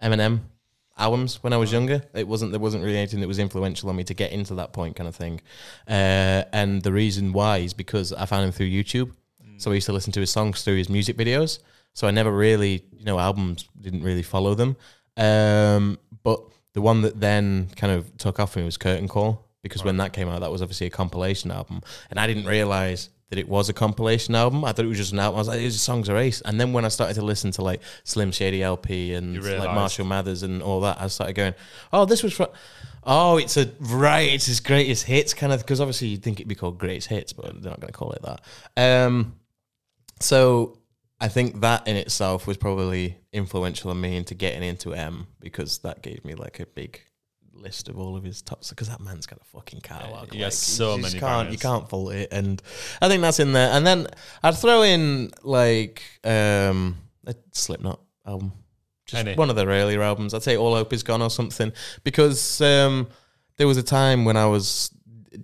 [0.02, 0.40] Eminem
[1.00, 2.02] albums when I was younger.
[2.14, 2.52] It wasn't.
[2.52, 5.08] There wasn't really anything that was influential on me to get into that point, kind
[5.08, 5.40] of thing.
[5.88, 9.12] Uh, and the reason why is because I found him through YouTube.
[9.56, 11.58] So I used to listen to his songs through his music videos.
[11.92, 14.76] So I never really, you know, albums didn't really follow them.
[15.16, 16.40] Um, but
[16.72, 19.98] the one that then kind of took off for me was Curtain Call because when
[19.98, 23.48] that came out, that was obviously a compilation album, and I didn't realize that it
[23.48, 24.64] was a compilation album.
[24.64, 25.36] I thought it was just an album.
[25.36, 26.40] I was like, these songs are ace.
[26.40, 29.72] And then when I started to listen to like Slim Shady LP and like.
[29.74, 31.54] Marshall Mathers and all that, I started going,
[31.92, 32.48] oh, this was from.
[33.04, 34.28] Oh, it's a right.
[34.32, 37.32] It's his greatest hits kind of because obviously you'd think it'd be called greatest hits,
[37.32, 39.06] but they're not going to call it that.
[39.06, 39.36] Um,
[40.18, 40.78] so
[41.20, 45.78] I think that in itself was probably influential on me into getting into M because
[45.78, 47.00] that gave me like a big
[47.60, 50.32] list of all of his tops because that man's got a fucking catalog.
[50.32, 51.52] has like, so you many Can't, bangers.
[51.52, 52.62] you can't fault it, and
[53.00, 53.70] I think that's in there.
[53.72, 54.06] And then
[54.42, 56.96] I'd throw in like um,
[57.26, 58.52] a Slipknot album.
[59.06, 59.34] Just Any.
[59.34, 60.34] one of their earlier albums.
[60.34, 61.72] I'd say All Hope Is Gone or something
[62.04, 63.08] because um,
[63.56, 64.90] there was a time when I was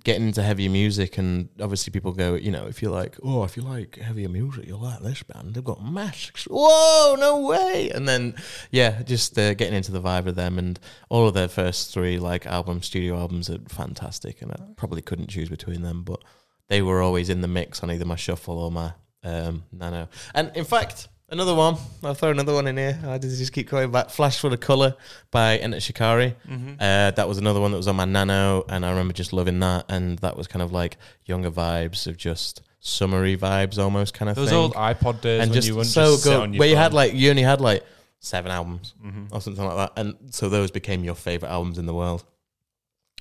[0.02, 3.56] getting into heavier music, and obviously people go, you know, if you like, oh, if
[3.56, 5.54] you like heavier music, you'll like this band.
[5.54, 6.44] They've got masks.
[6.50, 7.90] Whoa, no way!
[7.90, 8.34] And then,
[8.70, 10.78] yeah, just uh, getting into the vibe of them, and
[11.08, 15.28] all of their first three like album, studio albums are fantastic, and I probably couldn't
[15.28, 16.22] choose between them, but
[16.68, 20.08] they were always in the mix on either my shuffle or my um, nano.
[20.34, 21.08] And in fact.
[21.28, 21.76] Another one.
[22.04, 23.00] I'll throw another one in here.
[23.04, 24.10] I just keep going back.
[24.10, 24.94] Flash Flood of Colour
[25.32, 26.36] by Enter Shikari.
[26.48, 29.58] Uh, that was another one that was on my Nano, and I remember just loving
[29.58, 29.86] that.
[29.88, 34.36] And that was kind of like younger vibes of just summery vibes, almost kind of
[34.36, 34.58] Those thing.
[34.58, 36.40] old iPod days and when just you so just good.
[36.40, 37.82] on your Where you had like you only had like
[38.20, 39.26] seven albums Mhm.
[39.32, 42.24] or something like that, and so those became your favorite albums in the world.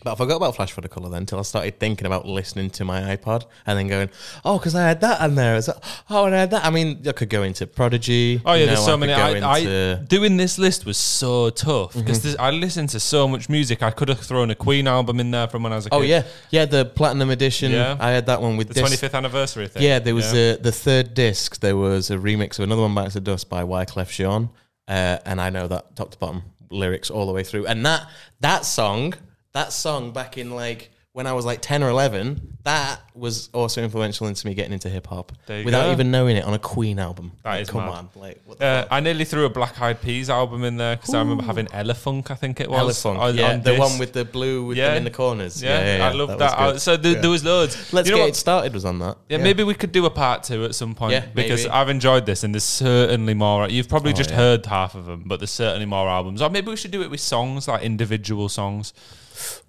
[0.04, 2.70] But I forgot about Flash Flood of Colour then until I started thinking about listening
[2.72, 4.10] to my iPod and then going,
[4.44, 5.56] oh, because I had that on there.
[5.56, 5.68] Like,
[6.10, 6.66] oh, and I had that.
[6.66, 8.42] I mean, I could go into Prodigy.
[8.46, 9.14] Oh yeah, you there's so I many.
[9.14, 10.06] I, I into- Mm-hmm.
[10.06, 13.82] doing this list was so tough because I listened to so much music.
[13.84, 15.96] I could have thrown a Queen album in there from when I was a kid.
[15.96, 16.24] oh, yeah.
[16.52, 17.72] Yeah, the Platinum Edition.
[17.72, 17.96] Yeah.
[18.00, 19.02] I had that one with the this.
[19.02, 19.82] 25th anniversary thing.
[19.82, 21.62] Yeah, there was Uh, the third disc.
[21.62, 24.50] There was a remix of another one, Bites the Dust, by Wyclef Jean,
[24.90, 27.66] uh, and I know that top to bottom lyrics all the way through.
[27.66, 28.08] And that
[28.42, 29.14] that song,
[29.56, 33.82] that song back in like when I was like ten or eleven, that was also
[33.82, 35.92] influential into me getting into hip hop without go.
[35.94, 37.32] even knowing it on a Queen album.
[37.44, 37.94] That Like, is come mad.
[37.94, 38.84] on, like Uh?
[38.92, 42.32] I nearly threw a Black Eyed Peas album in there because I remember having Elephunk,
[42.32, 42.82] I think it was.
[42.82, 44.90] Elephant, on- yeah, on the one with the blue with Yeah.
[44.90, 45.64] them in the corners.
[45.64, 46.58] Yeah, I love that.
[46.58, 46.76] good.
[46.76, 47.94] Uh, so there, there was loads.
[47.94, 48.30] Let's You know get what?
[48.32, 48.74] it started.
[48.74, 49.16] Was on that.
[49.30, 51.70] Yeah, maybe we could do a part two at some point Yeah, because maybe.
[51.70, 53.70] I've enjoyed this and there's certainly more.
[53.70, 54.36] You've probably Oh, just yeah.
[54.36, 56.42] heard half of them, but there's certainly more albums.
[56.42, 58.92] Or maybe we should do it with songs, like individual songs.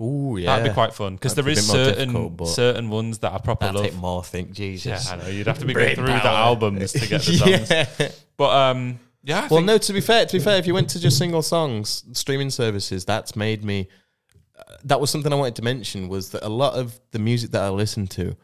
[0.00, 3.72] Ooh, yeah, That'd be quite fun because there is certain certain ones that I proper
[3.72, 3.84] love.
[3.84, 4.22] take more.
[4.24, 5.06] Think Jesus.
[5.08, 5.28] Yeah, I know.
[5.28, 7.70] You'd have to be going through the albums to get the songs.
[7.70, 8.08] yeah.
[8.36, 9.42] But um, yeah.
[9.44, 9.78] I Well, no.
[9.78, 13.04] To be fair, to be fair, if you went to just single songs streaming services,
[13.04, 13.88] that's made me.
[14.58, 16.08] uh, That was something I wanted to mention.
[16.08, 18.36] Was that a lot of the music that I listen to,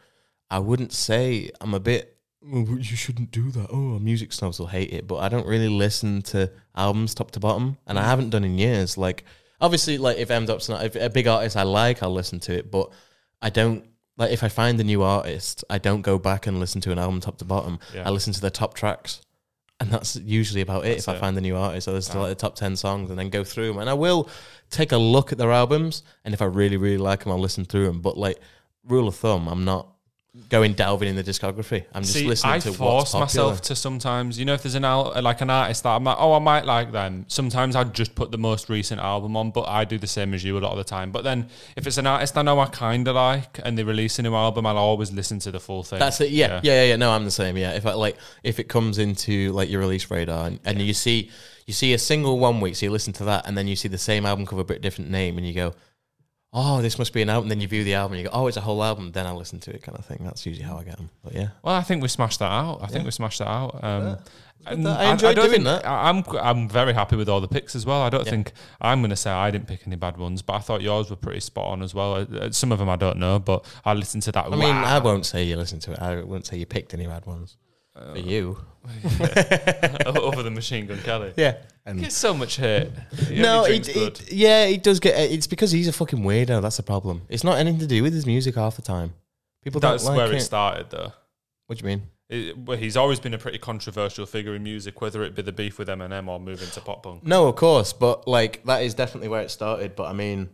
[0.51, 2.17] I wouldn't say I'm a bit.
[2.45, 3.69] "Oh, you shouldn't do that.
[3.71, 7.41] Oh, music snobs will hate it, but I don't really listen to albums top to
[7.41, 8.99] bottom, and I haven't done in years.
[8.99, 9.25] Like,
[9.63, 12.53] obviously, like if M Dop's not if a big artist I like, I'll listen to
[12.53, 12.91] it, but
[13.41, 13.87] I don't.
[14.19, 16.99] Like if I find a new artist, I don't go back and listen to an
[16.99, 17.79] album top to bottom.
[17.95, 18.07] Yeah.
[18.07, 19.23] I listen to the top tracks
[19.83, 20.91] and that's usually about it.
[20.91, 23.11] That's if I find a new artist, I listen to like the top ten songs
[23.11, 23.79] and then go through them.
[23.79, 24.29] And I will
[24.71, 27.65] take a look at their albums, and if I really, really like them, I'll listen
[27.65, 28.01] through them.
[28.01, 28.39] But like
[28.85, 29.92] rule of thumb, I'm not
[30.49, 31.85] going delving in the discography.
[31.93, 34.85] I'm just See, listening I to force myself to sometimes, you know, if there's an
[34.85, 37.27] al- like an artist that I'm like, oh, I might like them.
[37.29, 40.43] Sometimes I just put the most recent album on, but I do the same as
[40.43, 41.13] you a lot of the time.
[41.13, 44.19] But then if it's an artist I know I kind of like and they release
[44.19, 45.99] a new album, I'll always listen to the full thing.
[45.99, 46.31] That's it.
[46.31, 46.97] Yeah, yeah, yeah, yeah.
[46.97, 47.59] No, I'm the same.
[47.59, 50.95] Yeah, if I like, if it comes into like your release radar, and, and you
[50.95, 51.31] see,
[51.67, 53.89] you see a single one week, so you listen to that, and then you see
[53.89, 55.75] the same album cover but different name, and you go,
[56.53, 57.49] oh, this must be an album.
[57.49, 59.13] Then you view the album, and you go, oh, it's a whole album.
[59.13, 60.19] Then I listen to it, kind of thing.
[60.23, 61.11] That's usually how I get them.
[61.25, 62.81] But yeah, Well, I think we smashed that out.
[62.83, 63.83] I think we smashed that out.
[63.83, 64.19] Um,
[64.65, 65.85] I enjoyed don't doing think- that.
[65.87, 68.01] I- I'm I'm very happy with all the picks as well.
[68.03, 70.59] I don't think I'm going to say I didn't pick any bad ones, but I
[70.61, 72.15] thought yours were pretty spot on as well.
[72.15, 74.47] Uh, Some of them I don't know, but I listened to that.
[74.47, 75.99] I mean, I won't say you listen to it.
[76.01, 77.57] I won't say you picked any bad ones
[77.95, 78.59] Uh, for you.
[80.07, 81.33] over the Machine Gun Kelly.
[81.37, 81.57] Yeah.
[81.87, 82.91] He gets so much hate.
[83.29, 84.21] He no, only it, drinks blood.
[84.21, 85.19] it, yeah, it does get.
[85.31, 86.63] It's because he's a fucking weirdo.
[86.63, 87.23] That's the problem.
[87.29, 89.15] It's not anything to do with his music half the time.
[89.63, 90.39] People That's don't like where it.
[90.39, 91.13] it started, though.
[91.67, 92.09] What do you mean?
[92.29, 95.53] It, well, he's always been a pretty controversial figure in music, whether it be the
[95.53, 97.25] beef with Eminem or moving to pop punk.
[97.25, 99.97] No, of course, but like that is definitely where it started.
[99.97, 100.51] But I mean,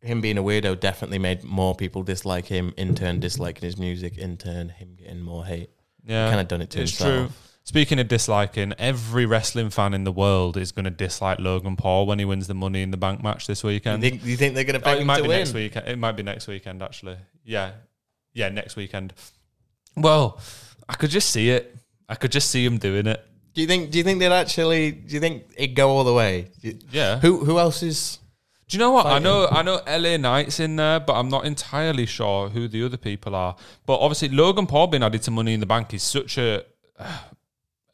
[0.00, 2.74] him being a weirdo definitely made more people dislike him.
[2.76, 4.18] In turn, disliking his music.
[4.18, 5.70] In turn, him getting more hate.
[6.08, 7.26] Yeah, Kind of done it to it's himself.
[7.28, 7.32] true.
[7.64, 12.06] Speaking of disliking, every wrestling fan in the world is going to dislike Logan Paul
[12.06, 14.00] when he wins the Money in the Bank match this You weekend.
[14.02, 15.38] think, you think they're gonna Oh, beg it might to be win?
[15.40, 15.86] next weekend.
[15.86, 17.18] It might be next weekend, actually.
[17.44, 17.72] Yeah,
[18.32, 19.12] yeah, next weekend.
[19.96, 20.40] Well,
[20.88, 21.76] I could just see it.
[22.08, 23.22] I could just see him doing it.
[23.52, 23.90] Do you think?
[23.90, 24.92] Do you think they'd actually?
[24.92, 26.48] Do you think it'd go all the way?
[26.62, 27.18] You- Yeah.
[27.18, 28.18] Who Who else is?
[28.68, 29.06] Do you know what?
[29.06, 32.84] I know I know LA Knight's in there, but I'm not entirely sure who the
[32.84, 33.56] other people are.
[33.86, 36.64] But obviously Logan Paul being added to Money in the Bank is such a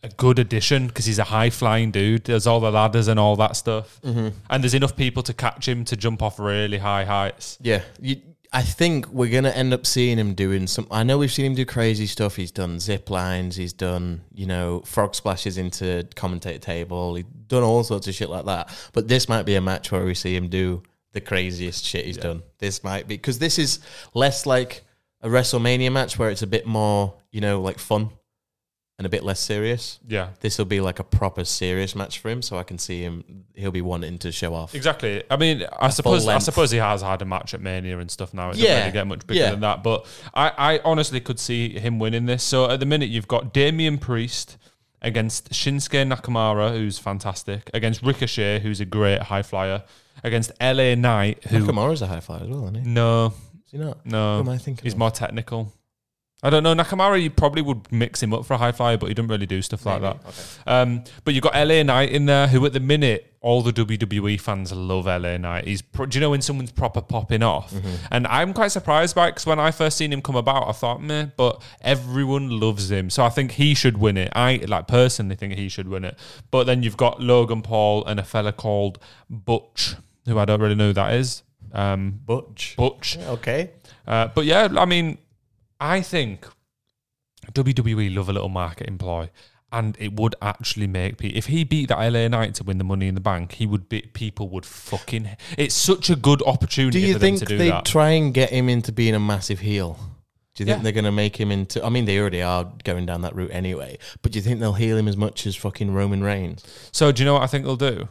[0.03, 2.25] a good addition because he's a high flying dude.
[2.25, 4.29] There's all the ladders and all that stuff, Mm-hmm.
[4.51, 7.57] and there's enough people to catch him to jump off really high heights.
[7.63, 8.17] Yeah, you,
[8.55, 10.87] I think we're gonna end up seeing him doing some.
[10.89, 12.37] I know we've seen him do crazy stuff.
[12.37, 13.57] He's done zip lines.
[13.57, 17.17] He's done you know frog splashes into commentator table.
[17.17, 18.71] He's done all sorts of shit like that.
[18.93, 22.17] But this might be a match where we see him do the craziest shit he's
[22.17, 22.45] done.
[22.59, 23.81] This might be because this is
[24.15, 24.85] less like
[25.21, 28.11] a WrestleMania match where it's a bit more you know like fun
[28.99, 29.99] and a bit less serious.
[30.07, 33.03] Yeah, This will be like a proper serious match for him, so I can see
[33.03, 33.45] him.
[33.55, 34.73] He'll be wanting to show off.
[34.75, 35.25] exactly.
[35.29, 36.45] I mean, I suppose I length.
[36.45, 38.51] suppose he has had a match at Mania and stuff now.
[38.51, 38.63] It Yeah.
[38.69, 39.51] doesn't really get much bigger Yeah.
[39.51, 39.83] than that.
[39.83, 42.45] But I, I honestly could see him winning this.
[42.45, 44.59] So at the minute, you've got Damian Priest
[45.03, 49.83] against Shinsuke Nakamura, who's fantastic, against Ricochet, who's a great high flyer,
[50.23, 52.89] against LA Knight, who Nakamura's a high flyer as well, isn't he?
[52.89, 53.27] no,
[53.67, 54.07] Is he not?
[54.07, 54.85] no, Who am I thinking?
[54.85, 54.99] he's of?
[55.01, 55.73] more technical.
[56.43, 56.75] I don't know.
[56.75, 59.47] Nakamura, you probably would mix him up for a high flyer, but he doesn't really
[59.47, 60.19] do stuff like Maybe.
[60.25, 60.59] that.
[60.67, 64.39] Um, but you've got LA Knight in there, who at the minute all the WWE
[64.39, 65.67] fans love LA Knight.
[65.67, 67.73] He's, pro- do you know when someone's proper popping off?
[67.73, 67.95] Mm-hmm.
[68.11, 70.73] And I'm quite surprised by it because when I first seen him come about, I
[70.73, 74.31] thought, meh, but everyone loves him, so I think he should win it.
[74.35, 76.19] I like personally think he should win it.
[76.51, 78.99] But then you've got Logan Paul and a fella called
[79.31, 79.95] Butch,
[80.27, 81.43] who I don't really know who that is.
[81.73, 82.75] um, Butch.
[82.77, 83.17] Butch.
[83.19, 83.71] Okay.
[84.07, 85.17] Uh, but yeah, I mean,
[85.85, 86.47] I think
[87.53, 89.31] WWE love a little marketing ploy,
[89.71, 91.37] and it would actually make people.
[91.37, 93.89] If he beat that LA Knight to win the Money in the Bank, he would
[93.89, 94.01] be.
[94.03, 95.29] People would fucking.
[95.59, 97.85] It's such a good opportunity Do you for think them to do they that.
[97.85, 99.99] try and get him into being a massive heel?
[100.55, 100.83] Do you think Yeah.
[100.85, 101.85] they're going to make him into?
[101.85, 103.99] I mean, they already are going down that route anyway.
[104.23, 106.65] But do you think they'll heal him as much as fucking Roman Reigns?
[106.93, 108.09] so do you know what I think they'll do?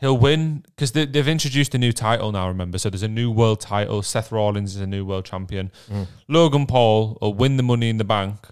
[0.00, 2.46] He'll win because they, they've introduced a new title now.
[2.48, 4.02] Remember, so there's a new world title.
[4.02, 5.72] Seth Rollins is a new world champion.
[5.90, 6.06] Mm.
[6.28, 8.48] Logan Paul will win the Money in the Bank,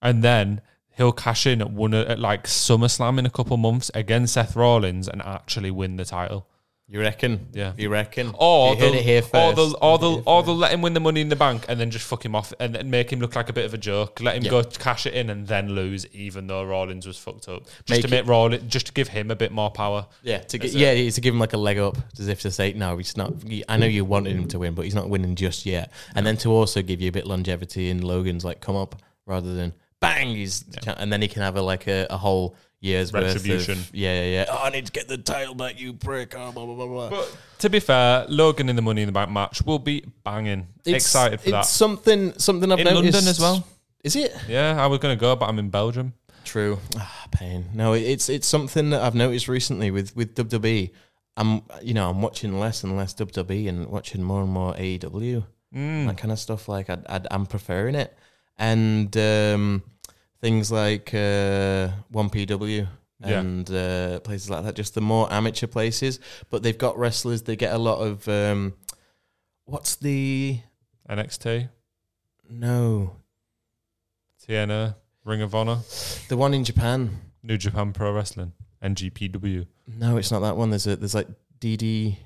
[0.00, 0.60] and then
[0.96, 5.08] he'll cash in at one at like SummerSlam in a couple months against Seth Rollins
[5.08, 6.46] and actually win the title.
[6.88, 7.48] You reckon?
[7.52, 7.72] Yeah.
[7.76, 8.32] You reckon?
[8.38, 11.00] Or you they'll, it here or they'll, or they'll, or they'll let him win the
[11.00, 13.34] money in the bank and then just fuck him off and, and make him look
[13.34, 14.20] like a bit of a joke.
[14.20, 14.50] Let him Yeah.
[14.50, 17.64] go cash it in and then lose, even though Rollins was fucked up.
[17.64, 20.06] Just Make to it- make Rollins, just to give him a bit more power.
[20.22, 20.78] Yeah, to get it.
[20.78, 23.32] yeah, to give him like a leg up, as if to say, no, he's not.
[23.68, 25.90] I know you wanted him to win, but he's not winning just yet.
[26.14, 28.94] And then to also give you a bit longevity in Logan's like come up
[29.26, 33.12] rather than bang, he's and then he can have a like a, a whole year's
[33.12, 33.78] Retribution.
[33.78, 34.44] worth of yeah, yeah, yeah.
[34.50, 36.34] Oh, I need to get the title back, you prick.
[36.36, 37.10] Oh, blah blah blah blah.
[37.10, 40.68] But to be fair, Logan in the Money in the Bank match will be banging.
[40.84, 41.64] Excited for it's that.
[41.66, 43.66] something something I've In noticed London as well.
[44.04, 44.34] Is it?
[44.48, 46.14] Yeah, I was going to go, but I'm in Belgium.
[46.44, 46.78] True.
[46.96, 47.66] Ah, pain.
[47.74, 50.90] No, it's it's something that I've noticed recently with with WWE.
[51.36, 55.44] I'm you know I'm watching less and less WWE and watching more and more AEW.
[55.74, 56.06] Mm.
[56.06, 56.68] That kind of stuff.
[56.68, 58.16] Like I, I I'm preferring it,
[58.58, 59.82] and um,
[60.40, 62.86] things like uh, One PW.
[63.24, 63.40] Yeah.
[63.40, 66.20] And uh, places like that, just the more amateur places,
[66.50, 67.40] but they've got wrestlers.
[67.42, 68.74] They get a lot of um,
[69.64, 70.60] what's the
[71.08, 71.70] NXT,
[72.50, 73.16] no
[74.46, 75.78] TNA, Ring of Honor,
[76.28, 77.18] the one in Japan?
[77.42, 79.66] New Japan Pro Wrestling, NJPW.
[79.86, 80.68] No, it's not that one.
[80.70, 81.28] There's a there's like
[81.58, 82.18] DD,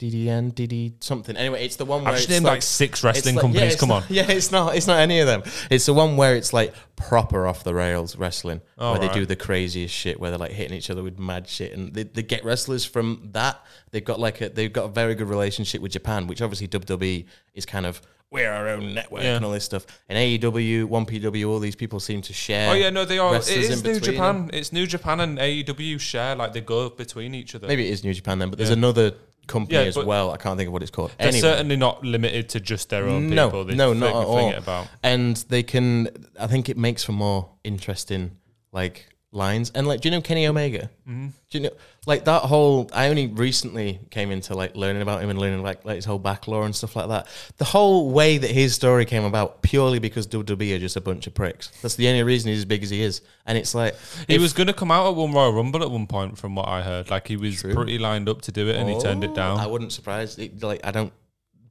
[0.00, 1.36] DDN, DD something.
[1.36, 3.42] Anyway, it's the one where I've just it's named like, like six it's wrestling like-
[3.42, 3.72] companies.
[3.74, 4.02] it's Come on.
[4.08, 4.74] Yeah, it's not.
[4.74, 5.42] It's not any of them.
[5.70, 9.14] It's the one where it's like proper off the rails wrestling, Oh, where they right.
[9.14, 12.02] do the craziest shit, where they're like hitting each other with mad shit, and they,
[12.02, 13.64] they get wrestlers from that.
[13.92, 17.26] They've got like a they've got a very good relationship with Japan, which obviously WWE
[17.54, 19.36] is kind of we're our own network Yeah.
[19.36, 19.86] and all this stuff.
[20.08, 22.70] And AEW, One PW, all these people seem to share.
[22.70, 23.30] Oh yeah, no, they are.
[23.30, 24.50] It wrestlers is in New between Japan.
[24.52, 27.68] It's New Japan and AEW share like they go between each other.
[27.68, 29.12] Maybe it is New Japan then, but there's another
[29.46, 30.30] company Yeah, as well.
[30.30, 31.12] I can't think of what it's called.
[31.18, 31.40] They're Anyway.
[31.40, 33.64] certainly not limited to just their own No, people.
[33.64, 34.52] They no, fling- not at all.
[34.54, 34.86] About.
[35.02, 36.08] and they can
[36.40, 38.32] i think it makes for more interesting
[38.72, 41.26] like lines and like do you know kenny omega Mm-hmm.
[41.50, 41.70] do you know
[42.06, 45.84] like that whole i only recently came into like learning about him and learning like,
[45.84, 47.26] like his whole back lore and stuff like that
[47.58, 51.26] the whole way that his story came about purely because wwe are just a bunch
[51.26, 53.94] of pricks that's the only reason he's as big as he is and it's like
[54.28, 56.54] He if- was going to come out at one Royal Rumble at one point, from
[56.54, 57.10] what I heard.
[57.10, 57.74] Like he was True.
[57.74, 59.60] pretty lined up to do it, and he turned it Oh, down.
[59.60, 60.38] I wouldn't surprise.
[60.38, 61.12] It, like I don't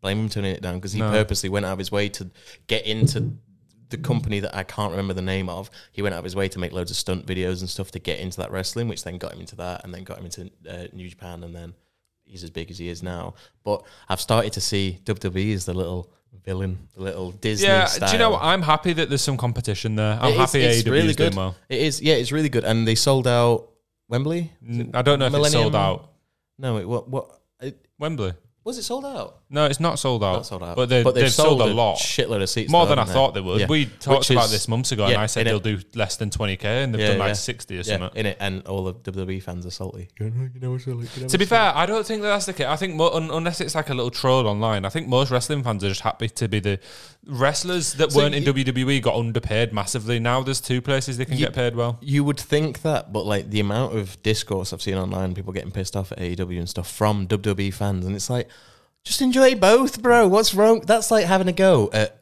[0.01, 1.09] blame him turning it down because he No.
[1.09, 2.29] purposely went out of his way to
[2.67, 3.31] get into
[3.89, 5.69] the company that I can't remember the name of.
[5.91, 7.99] He went out of his way to make loads of stunt videos and stuff to
[7.99, 10.49] get into that wrestling, which then got him into that, and then got him into
[10.69, 11.73] uh, New Japan, and then
[12.25, 13.35] he's as big as he is now.
[13.63, 16.11] But I've started to see WWE as the little
[16.43, 17.67] villain, the little Disney.
[17.67, 18.09] yeah, style.
[18.09, 18.31] do you know?
[18.31, 18.43] what?
[18.43, 20.17] I'm happy that there's some competition there.
[20.19, 21.37] I'm It is- happy it's AEW really is doing good.
[21.37, 21.55] well.
[21.69, 23.69] It is, yeah, it's really good, and they sold out
[24.09, 24.51] Wembley.
[24.93, 26.09] I don't know if it's sold out.
[26.57, 28.33] No, it, what what it, Wembley.
[28.63, 29.39] Was it sold out?
[29.49, 30.33] No, it's not sold out.
[30.33, 30.75] Not sold out.
[30.75, 31.97] But, they, But they've, sold, a lot.
[31.97, 32.71] shitload of seats.
[32.71, 33.59] More though, than I haven't thought they would.
[33.59, 33.67] Yeah.
[33.67, 36.29] We talked Which about is- this months ago, and I said they'll do less than
[36.29, 38.11] 20k, and they've Yeah, done like 60 or Yeah, something.
[38.15, 40.07] in it, and all the WWE fans are salty.
[40.19, 42.53] You you know salty, you know To be fair, I don't think that that's the
[42.53, 42.67] case.
[42.67, 45.61] I think mo- un- unless it's like a little troll online, I think most wrestling
[45.63, 46.79] fans are just happy to be the
[47.25, 50.19] wrestlers that So weren't in WWE got underpaid massively.
[50.19, 51.97] Now there's two places they can You- get paid well.
[52.01, 55.71] You would think that, but like the amount of discourse I've seen online, people getting
[55.71, 58.47] pissed off at AEW and stuff from WWE fans, and it's like,
[59.03, 60.27] just enjoy both, bro.
[60.27, 60.81] What's wrong?
[60.81, 62.17] That's like having a go at,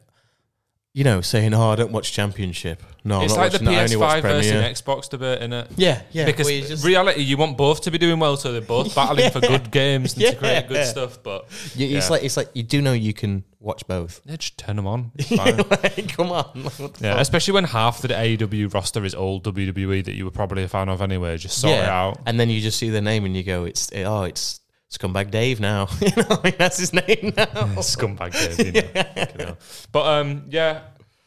[0.94, 3.66] you know, saying, "Oh, I don't watch Championship." No, I'm it's not like the watching
[3.66, 3.78] that.
[3.80, 4.70] I only watch PS5 versus Premier.
[4.72, 5.66] Xbox debate, innit?
[5.76, 6.24] Yeah, yeah.
[6.24, 8.94] because where you just- reality, you want both to be doing well, so they're both
[8.94, 10.66] battling for good games and to create Yeah.
[10.68, 11.20] good stuff.
[11.22, 12.12] But you- it's yeah.
[12.12, 14.20] like it's like you do know you can watch both.
[14.24, 15.10] yeah, just turn them on.
[15.16, 15.56] It's fine.
[15.56, 16.50] like, come on.
[16.54, 17.00] Yeah, fuck?
[17.20, 20.88] especially when half the AEW roster is old WWE that you were probably a fan
[20.88, 21.36] of anyway.
[21.38, 22.18] Just sort it out.
[22.26, 24.60] And then you just see the name and you go, "It's oh, it's
[24.92, 27.46] Scumbag Dave now." you know, like, that's his name now.
[27.80, 29.44] Scumbag Dave, you know.
[29.46, 29.58] Hell.
[29.90, 30.80] But um, yeah,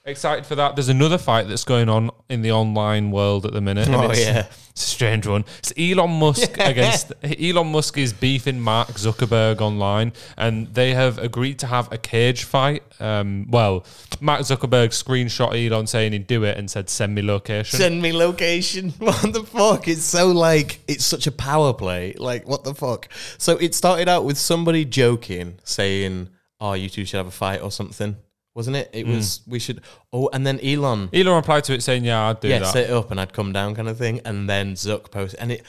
[0.08, 0.76] Excited for that.
[0.76, 3.89] There's another fight that's going on in the online world at the minute.
[3.89, 4.45] Oh, it's, yeah.
[4.70, 5.45] it's a strange one.
[5.58, 11.58] It's Elon Musk against Elon Musk is beefing Mark Zuckerberg online, and they have agreed
[11.60, 12.84] to have a cage fight.
[12.99, 13.84] Um, well,
[14.22, 18.14] Mark Zuckerberg screenshot Elon saying he'd do it and said, "Send me location." Send me
[18.14, 18.93] location.
[18.99, 19.88] What the fuck?
[19.88, 22.14] It's so like it's such a power play.
[22.14, 23.10] Like what the fuck?
[23.39, 26.30] So it started out with somebody joking, saying,
[26.60, 28.18] "Oh, you two should have a fight or something."
[28.56, 28.89] Wasn't it?
[28.93, 29.16] It hmm.
[29.16, 29.82] was we should.
[30.14, 32.89] Oh, and then Elon, Elon replied to it saying, "Yeah, I'd do yeah, that." set
[32.89, 34.22] it up and I'd come down, kind of thing.
[34.24, 35.64] And then Zuck posted, and it.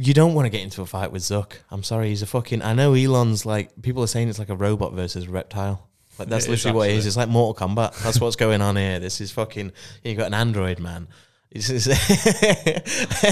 [0.00, 1.54] You don't want to get into a fight with Zuck.
[1.72, 2.62] I'm sorry, he's a fucking.
[2.62, 5.88] I know Elon's like people are saying it's like a robot versus a reptile.
[6.18, 7.06] Like that's It literally what it is.
[7.06, 8.00] It's like Mortal Kombat.
[8.02, 8.98] That's what's going on here.
[8.98, 9.72] This is fucking.
[10.02, 11.08] You got an android man.
[11.50, 11.86] It's, it's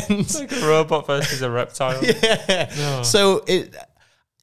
[0.09, 2.03] and, like a robot versus a reptile.
[2.23, 3.03] yeah.
[3.03, 3.77] So it,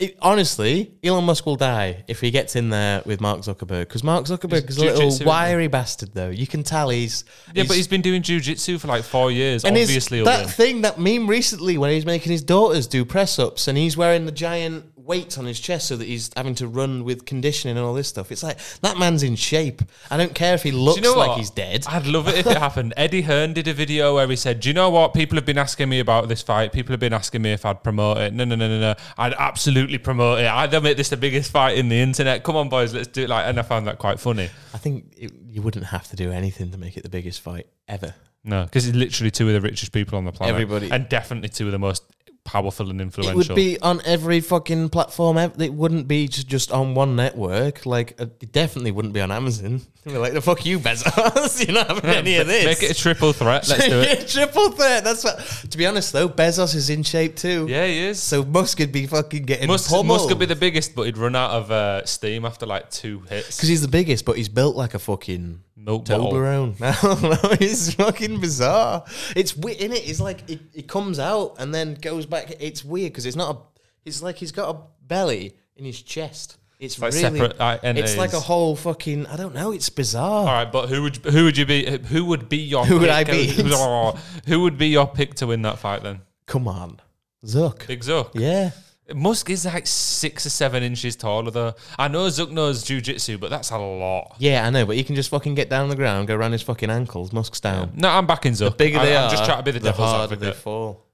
[0.03, 4.03] it honestly, Elon Musk will die if he gets in there with Mark Zuckerberg because
[4.03, 6.29] Mark Zuckerberg He's is a little jujitsu, wiry bastard though.
[6.29, 7.23] You can tell he's
[7.53, 9.63] Yeah, but he's been doing jujitsu for like four years.
[9.63, 13.39] and his- obviously, that thing, that meme recently when he's making his daughters do press
[13.39, 16.67] ups and he's wearing the giant weights on his chest so that he's having to
[16.67, 18.31] run with conditioning and all this stuff.
[18.31, 19.81] It's like that man's in shape.
[20.09, 21.37] I don't care if he looks you know like what?
[21.37, 21.85] he's dead.
[21.87, 22.93] I'd love it if it happened.
[22.97, 25.13] Eddie Hearn did a video where he said, "Do you know what?
[25.13, 26.71] People have been asking me about this fight.
[26.71, 28.33] People have been asking me if I'd promote it.
[28.33, 28.95] No, no, no, no, no.
[29.17, 30.47] I'd absolutely promote it.
[30.47, 32.43] I'd make this the biggest fight in the internet.
[32.43, 34.49] Come on, boys, let's do it." Like, and I found that quite funny.
[34.73, 37.67] I think it, you wouldn't have to do anything to make it the biggest fight
[37.87, 38.15] ever.
[38.45, 40.53] No, because it's literally two of the richest people on the planet.
[40.53, 42.03] Everybody- and definitely two of the most
[42.43, 43.39] powerful and influential.
[43.41, 45.37] It would be on every fucking platform.
[45.37, 47.85] It wouldn't be just, just on one network.
[47.85, 49.81] Like, uh, it definitely wouldn't be on Amazon.
[50.03, 51.65] They'd be like, the fuck you, Bezos.
[51.65, 52.65] You're not having any of this.
[52.65, 53.67] Make it a triple threat.
[53.69, 54.27] Let's do it.
[54.27, 55.03] Triple threat.
[55.03, 55.39] That's what.
[55.69, 57.67] To be honest, though, Bezos is in shape too.
[57.69, 58.21] Yeah, he is.
[58.21, 60.07] So Musk could be fucking getting Musk, pummeled.
[60.07, 63.21] Musk could be the biggest, but he'd run out of uh, steam after like two
[63.29, 63.55] hits.
[63.55, 66.05] because he's the biggest, but he's built like a fucking Milk.
[66.05, 66.79] Toblerone.
[66.79, 69.03] No, no, it's fucking bizarre.
[69.35, 70.07] It's weird, in it.
[70.07, 72.53] It's like it, it comes out and then goes back.
[72.59, 73.59] It's weird because it's not a.
[74.05, 76.57] It's like he's got a belly in his chest.
[76.79, 77.39] It's like really.
[77.39, 79.27] separate, uh, it's like a whole fucking.
[79.27, 79.71] I don't know.
[79.71, 80.39] It's bizarre.
[80.39, 81.97] All right, but who would who would you be?
[82.07, 82.85] Who would be your?
[82.85, 83.29] Who would pick?
[83.29, 83.47] I be?
[84.47, 86.21] Who would be your pick to win that fight then?
[86.45, 86.99] Come on,
[87.45, 87.87] Zuck.
[87.87, 88.31] Big Zuck.
[88.33, 88.71] Yeah.
[89.15, 91.73] Musk is like six or seven inches taller though.
[91.97, 94.35] I know Zuck knows jujitsu, but that's a lot.
[94.39, 96.51] Yeah, I know, but he can just fucking get down on the ground, go around
[96.53, 97.33] his fucking ankles.
[97.33, 97.91] Musk's down.
[97.95, 98.71] No, I'm backing Zuck.
[98.71, 101.05] The Bigger I, they I'm are, just trying to be the, devil's harder they fall.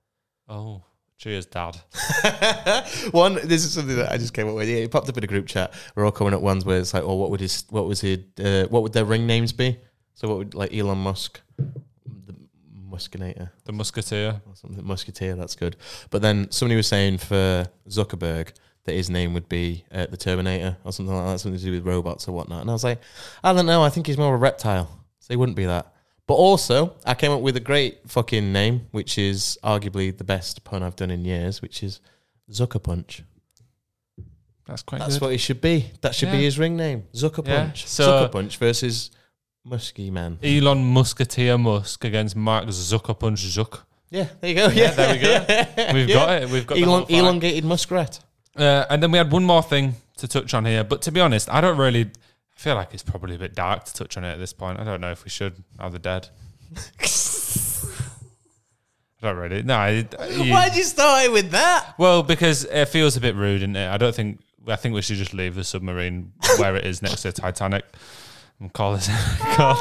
[0.48, 0.84] Oh,
[1.18, 1.78] cheers, Dad.
[3.12, 4.68] One, this is something that I just came up with.
[4.68, 5.74] Yeah, it popped up in a group chat.
[5.96, 8.20] We're all coming at ones where it's like, oh, what would his, what was his,
[8.44, 9.78] uh, what would their ring names be?
[10.16, 11.64] So what would like Elon Musk, the
[12.90, 14.42] Muskinator The Musketeer.
[14.48, 15.36] or something, Musketeer?
[15.36, 15.76] That's good.
[16.10, 18.52] But then somebody was saying for Zuckerberg
[18.86, 21.72] that his name would be uh, the Terminator or something like that, something to do
[21.72, 22.62] with robots or whatnot.
[22.62, 23.00] And I was like,
[23.44, 23.84] I don't know.
[23.84, 25.94] I think he's more of a reptile, so he wouldn't be that.
[26.28, 30.64] But also, I came up with a great fucking name, which is arguably the best
[30.64, 32.00] pun I've done in years, which is
[32.52, 33.24] Zucker Punch.
[34.68, 35.22] That's quite That's good.
[35.24, 35.92] what he should be.
[36.02, 37.06] That should be his ring name.
[37.14, 37.88] Zucker Yeah, Punch.
[37.88, 39.10] so- Zucker Punch versus
[39.70, 40.40] Musky Man.
[40.44, 43.82] Elon Musketeer Musk against Mark Zuckerpunch Zuck.
[44.10, 44.68] Yeah, there you go.
[44.70, 45.94] Yeah, there we go.
[45.94, 46.50] We've got it.
[46.50, 47.12] We've got the Elon, fight.
[47.18, 48.20] elongated muskrat.
[48.58, 50.84] Uh, and then we had one more thing to touch on here.
[50.84, 52.02] But to be honest, I don't really.
[52.06, 54.80] I feel like it's probably a bit dark to touch on it at this point.
[54.80, 55.64] I don't know if we should.
[55.78, 56.28] Are they dead?
[59.22, 59.64] I don't really.
[59.64, 59.76] No.
[59.76, 61.94] I- you- Why'd you start it with that?
[61.98, 63.88] well, because it feels a bit rude, isn't it?
[63.90, 64.42] I don't think.
[64.68, 67.86] I think we should just leave the submarine where it is next to Titanic
[68.60, 69.10] and call this.
[69.40, 69.78] call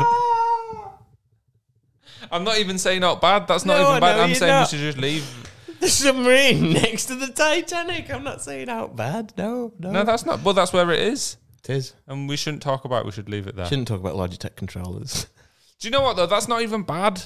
[2.30, 3.46] I'm not even saying not bad.
[3.46, 4.16] That's not No, even bad.
[4.16, 4.72] no, I'm you're saying not.
[4.72, 5.44] we should just leave.
[5.80, 8.10] The submarine next to the Titanic.
[8.12, 9.32] I'm not saying out bad.
[9.38, 9.92] No, no.
[9.92, 10.42] No, that's not.
[10.42, 11.94] But that's where it is, it is.
[12.08, 13.02] and we shouldn't talk about.
[13.02, 13.06] it.
[13.06, 13.64] We should leave it there.
[13.66, 15.28] Shouldn't talk about Logitech controllers.
[15.78, 16.26] Do you know what though?
[16.26, 17.22] That's not even bad.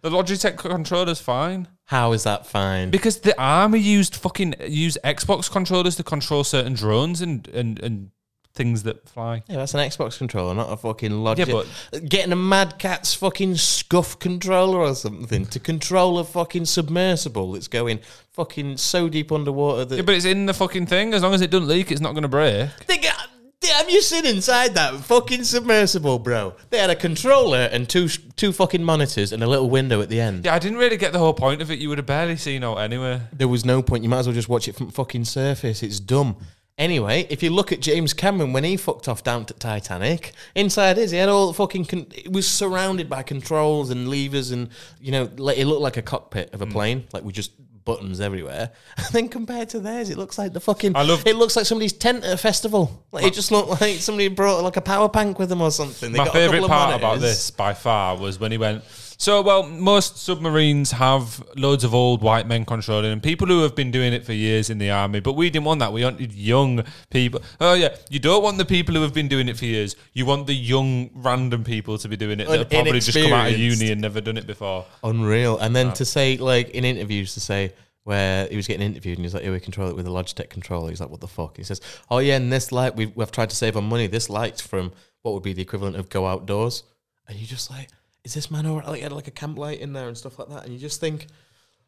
[0.00, 2.90] The Logitech controller's fine How is that fine?
[2.90, 8.10] because the army used fucking use Xbox controllers to control certain drones and and and
[8.58, 9.42] things that fly.
[9.48, 11.46] Yeah, that's an Xbox controller, not a fucking Logitech.
[11.46, 16.66] Yeah, but Getting a Mad Catz fucking scuff controller or something to control a fucking
[16.66, 18.00] submersible that's going
[18.32, 21.14] fucking so deep underwater that Yeah, but it's in the fucking thing.
[21.14, 22.68] As long as it doesn't leak, it's not going to break.
[22.86, 23.28] They got,
[23.62, 26.54] have you seen inside that fucking submersible, bro?
[26.70, 30.20] They had a controller and two two fucking monitors and a little window at the
[30.20, 30.44] end.
[30.44, 31.78] Yeah, I didn't really get the whole point of it.
[31.78, 33.20] You would have barely seen out anyway.
[33.32, 34.02] There was no point.
[34.02, 35.82] You might as well just watch it from fucking surface.
[35.82, 36.36] It's dumb.
[36.78, 40.96] Anyway, if you look at James Cameron when he fucked off down to Titanic, inside
[40.96, 41.84] his, he had all the fucking.
[41.86, 44.68] Con- it was surrounded by controls and levers, and
[45.00, 46.72] you know, like, it looked like a cockpit of a mm.
[46.72, 47.04] plane.
[47.12, 47.50] Like we just
[47.84, 48.70] buttons everywhere.
[48.98, 50.94] And then compared to theirs, it looks like the fucking.
[50.94, 53.04] I love- It looks like somebody's tent at a festival.
[53.10, 56.12] Like it just looked like somebody brought like a power bank with them or something.
[56.12, 57.22] They My got a couple favourite of part about monitors.
[57.22, 58.84] this by far was when he went.
[59.20, 63.74] So, well, most submarines have loads of old white men controlling and people who have
[63.74, 65.92] been doing it for years in the army, but we didn't want that.
[65.92, 67.42] We wanted young people.
[67.60, 69.96] Oh, yeah, you don't want the people who have been doing it for years.
[70.12, 73.32] You want the young, random people to be doing it that have probably just come
[73.32, 74.86] out of uni and never done it before.
[75.02, 75.58] Unreal.
[75.58, 77.72] And then to say, like, in interviews, to say
[78.04, 80.48] where he was getting interviewed and he's like, yeah, we control it with a Logitech
[80.48, 80.90] controller.
[80.90, 81.56] He's like, what the fuck?
[81.56, 84.06] He says, oh, yeah, and this light, we've, we've tried to save on money.
[84.06, 84.92] This light's from
[85.22, 86.84] what would be the equivalent of go outdoors.
[87.26, 87.88] And you're just like,
[88.24, 88.86] is this man all right?
[88.86, 90.64] Like, he had like a camp light in there and stuff like that.
[90.64, 91.26] And you just think,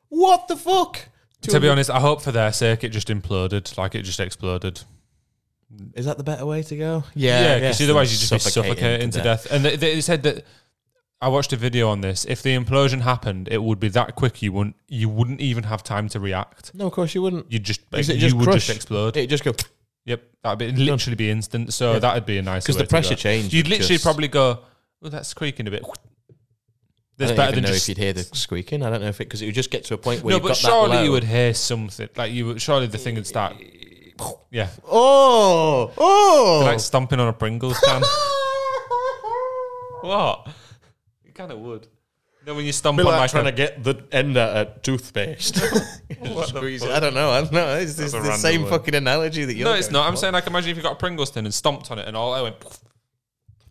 [0.08, 1.08] what the fuck?
[1.42, 4.82] To be honest, I hope for their sake it just imploded, like it just exploded.
[5.94, 7.04] Is that the better way to go?
[7.14, 9.46] Yeah, I guess because otherwise you'd just be suffocating suffocating to death.
[9.50, 10.44] And they, they said that
[11.22, 12.24] I watched a video on this.
[12.24, 15.82] If the implosion happened, it would be that quick you wouldn't you wouldn't even have
[15.84, 16.74] time to react.
[16.74, 17.50] No, of course you wouldn't.
[17.52, 18.66] You'd just Is it you just would crush?
[18.66, 19.16] just explode.
[19.16, 19.52] It just go.
[20.04, 21.72] yep, that'd be it'd literally be instant.
[21.72, 24.60] So that'd be a nice because the pressure change You'd literally just- probably go,
[25.02, 25.84] "Oh, that's creaking a bit."
[27.24, 27.88] I don't better even than know just.
[27.88, 28.82] if you'd hear the squeaking.
[28.82, 30.36] I don't know if it because it would just get to a point where no,
[30.36, 31.02] you've but got that surely low.
[31.04, 32.08] you would hear something.
[32.16, 33.56] Like you, would, surely the thing would start.
[34.50, 36.62] Yeah, Oh, oh!
[36.64, 38.02] like stomping on a Pringles can.
[40.02, 40.48] what?
[41.24, 41.86] You kind of would.
[42.40, 44.36] You know when you stomp Be on like like trying a, to get the end
[44.36, 45.56] out of toothpaste.
[46.46, 46.90] Squeeze it.
[46.90, 47.30] I don't know.
[47.30, 47.76] I don't know.
[47.76, 48.70] It's, it's a the random same word.
[48.70, 49.66] fucking analogy that you're.
[49.66, 50.06] No, it's going not.
[50.08, 50.20] I'm for.
[50.20, 52.32] saying like imagine if you got a Pringles tin and stomped on it and all
[52.32, 52.58] I went.
[52.60, 52.78] Poof.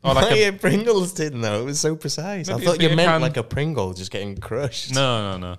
[0.04, 1.62] Or like Why a, a Pringles tin though?
[1.62, 2.48] It was so precise.
[2.48, 4.94] Maybe I thought it'd you meant can- like a Pringle just getting crushed.
[4.96, 5.58] no, no, no.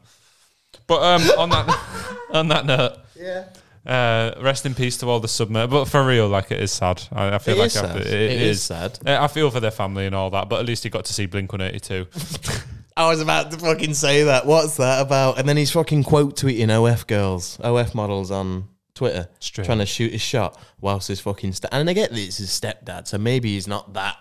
[0.86, 3.44] But um, on that on that note, Yeah.
[3.86, 5.68] uh, rest in peace to all the submer.
[5.68, 7.02] But for real, like it is sad.
[7.12, 7.92] I, I feel It like is I sad.
[7.94, 8.98] to- It it is is sad.
[9.06, 10.48] Uh, I feel for their family and all that.
[10.48, 12.06] But at least he got to see Blink One Eighty Two.
[12.96, 14.46] I was about to fucking say that.
[14.46, 15.38] What's that about?
[15.38, 19.64] And then he's fucking quote tweeting OF girls, OF models on Twitter, Straight.
[19.64, 21.52] trying to shoot his shot whilst his fucking.
[21.52, 24.16] St- and I get that it's his stepdad, so maybe he's not that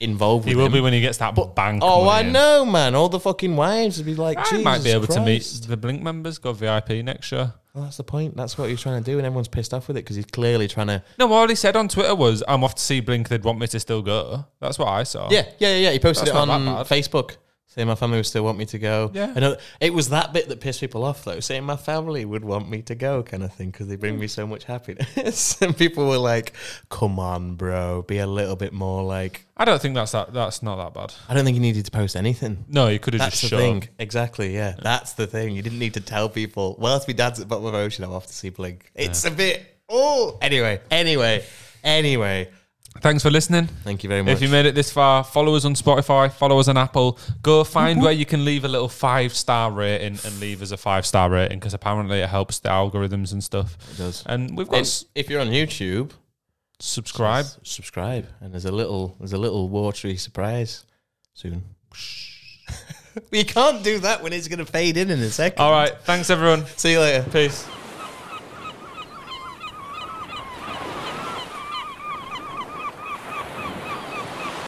[0.00, 0.72] involved with He will him.
[0.72, 1.82] be when he gets that but, bank.
[1.84, 2.32] Oh, money I in.
[2.32, 2.94] know, man.
[2.94, 5.68] All the fucking wives would be like, I might be "Jesus able to meet Christ."
[5.68, 6.38] the Blink members.
[6.38, 7.54] Go VIP next year.
[7.74, 8.36] Well, that's the point.
[8.36, 10.66] That's what he's trying to do, and everyone's pissed off with it because he's clearly
[10.66, 11.02] trying to.
[11.18, 13.28] No, all he said on Twitter was, "I'm off to see Blink.
[13.28, 15.28] They'd want me to still go." That's what I saw.
[15.30, 15.76] Yeah, yeah, yeah.
[15.76, 15.90] yeah.
[15.92, 16.98] He posted That's it not on that bad.
[17.02, 17.36] Facebook.
[17.76, 19.10] Saying my family would still want me to go.
[19.12, 19.34] Yeah.
[19.36, 21.40] I know uh, it was that bit that pissed people off though.
[21.40, 24.28] Saying my family would want me to go, kind of thing, because they bring me
[24.28, 25.60] so much happiness.
[25.60, 26.54] and people were like,
[26.88, 30.32] "Come on, bro, be a little bit more like." I don't think that's that.
[30.32, 31.12] That's not that bad.
[31.28, 32.64] I don't think you needed to post anything.
[32.66, 33.60] No, you could have just the shown.
[33.80, 33.88] thing.
[33.98, 34.54] Exactly.
[34.54, 35.54] Yeah, that's the thing.
[35.54, 36.76] You didn't need to tell people.
[36.78, 38.90] Well, if my dad's at bottom of ocean, I'm off to see Blink.
[38.94, 39.62] It's a bit.
[39.90, 41.44] Oh, anyway, anyway,
[41.84, 42.48] anyway.
[43.00, 43.66] Thanks for listening.
[43.84, 44.32] Thank you very much.
[44.32, 47.18] If you made it this far, follow us on Spotify, follow us on Apple.
[47.42, 50.76] Go find where you can leave a little five star rating and leave us a
[50.76, 53.76] five star rating because apparently it helps the algorithms and stuff.
[53.92, 54.22] It does.
[54.26, 56.10] And we've got And s- if you're on YouTube,
[56.80, 57.44] subscribe.
[57.46, 60.84] s- subscribe, and there's a little there's a little watery surprise
[61.34, 61.64] soon.
[63.30, 65.60] we can't do that when it's going to fade in in a second.
[65.62, 65.92] All right.
[66.02, 66.66] Thanks, everyone.
[66.76, 67.28] See you later.
[67.30, 67.66] Peace.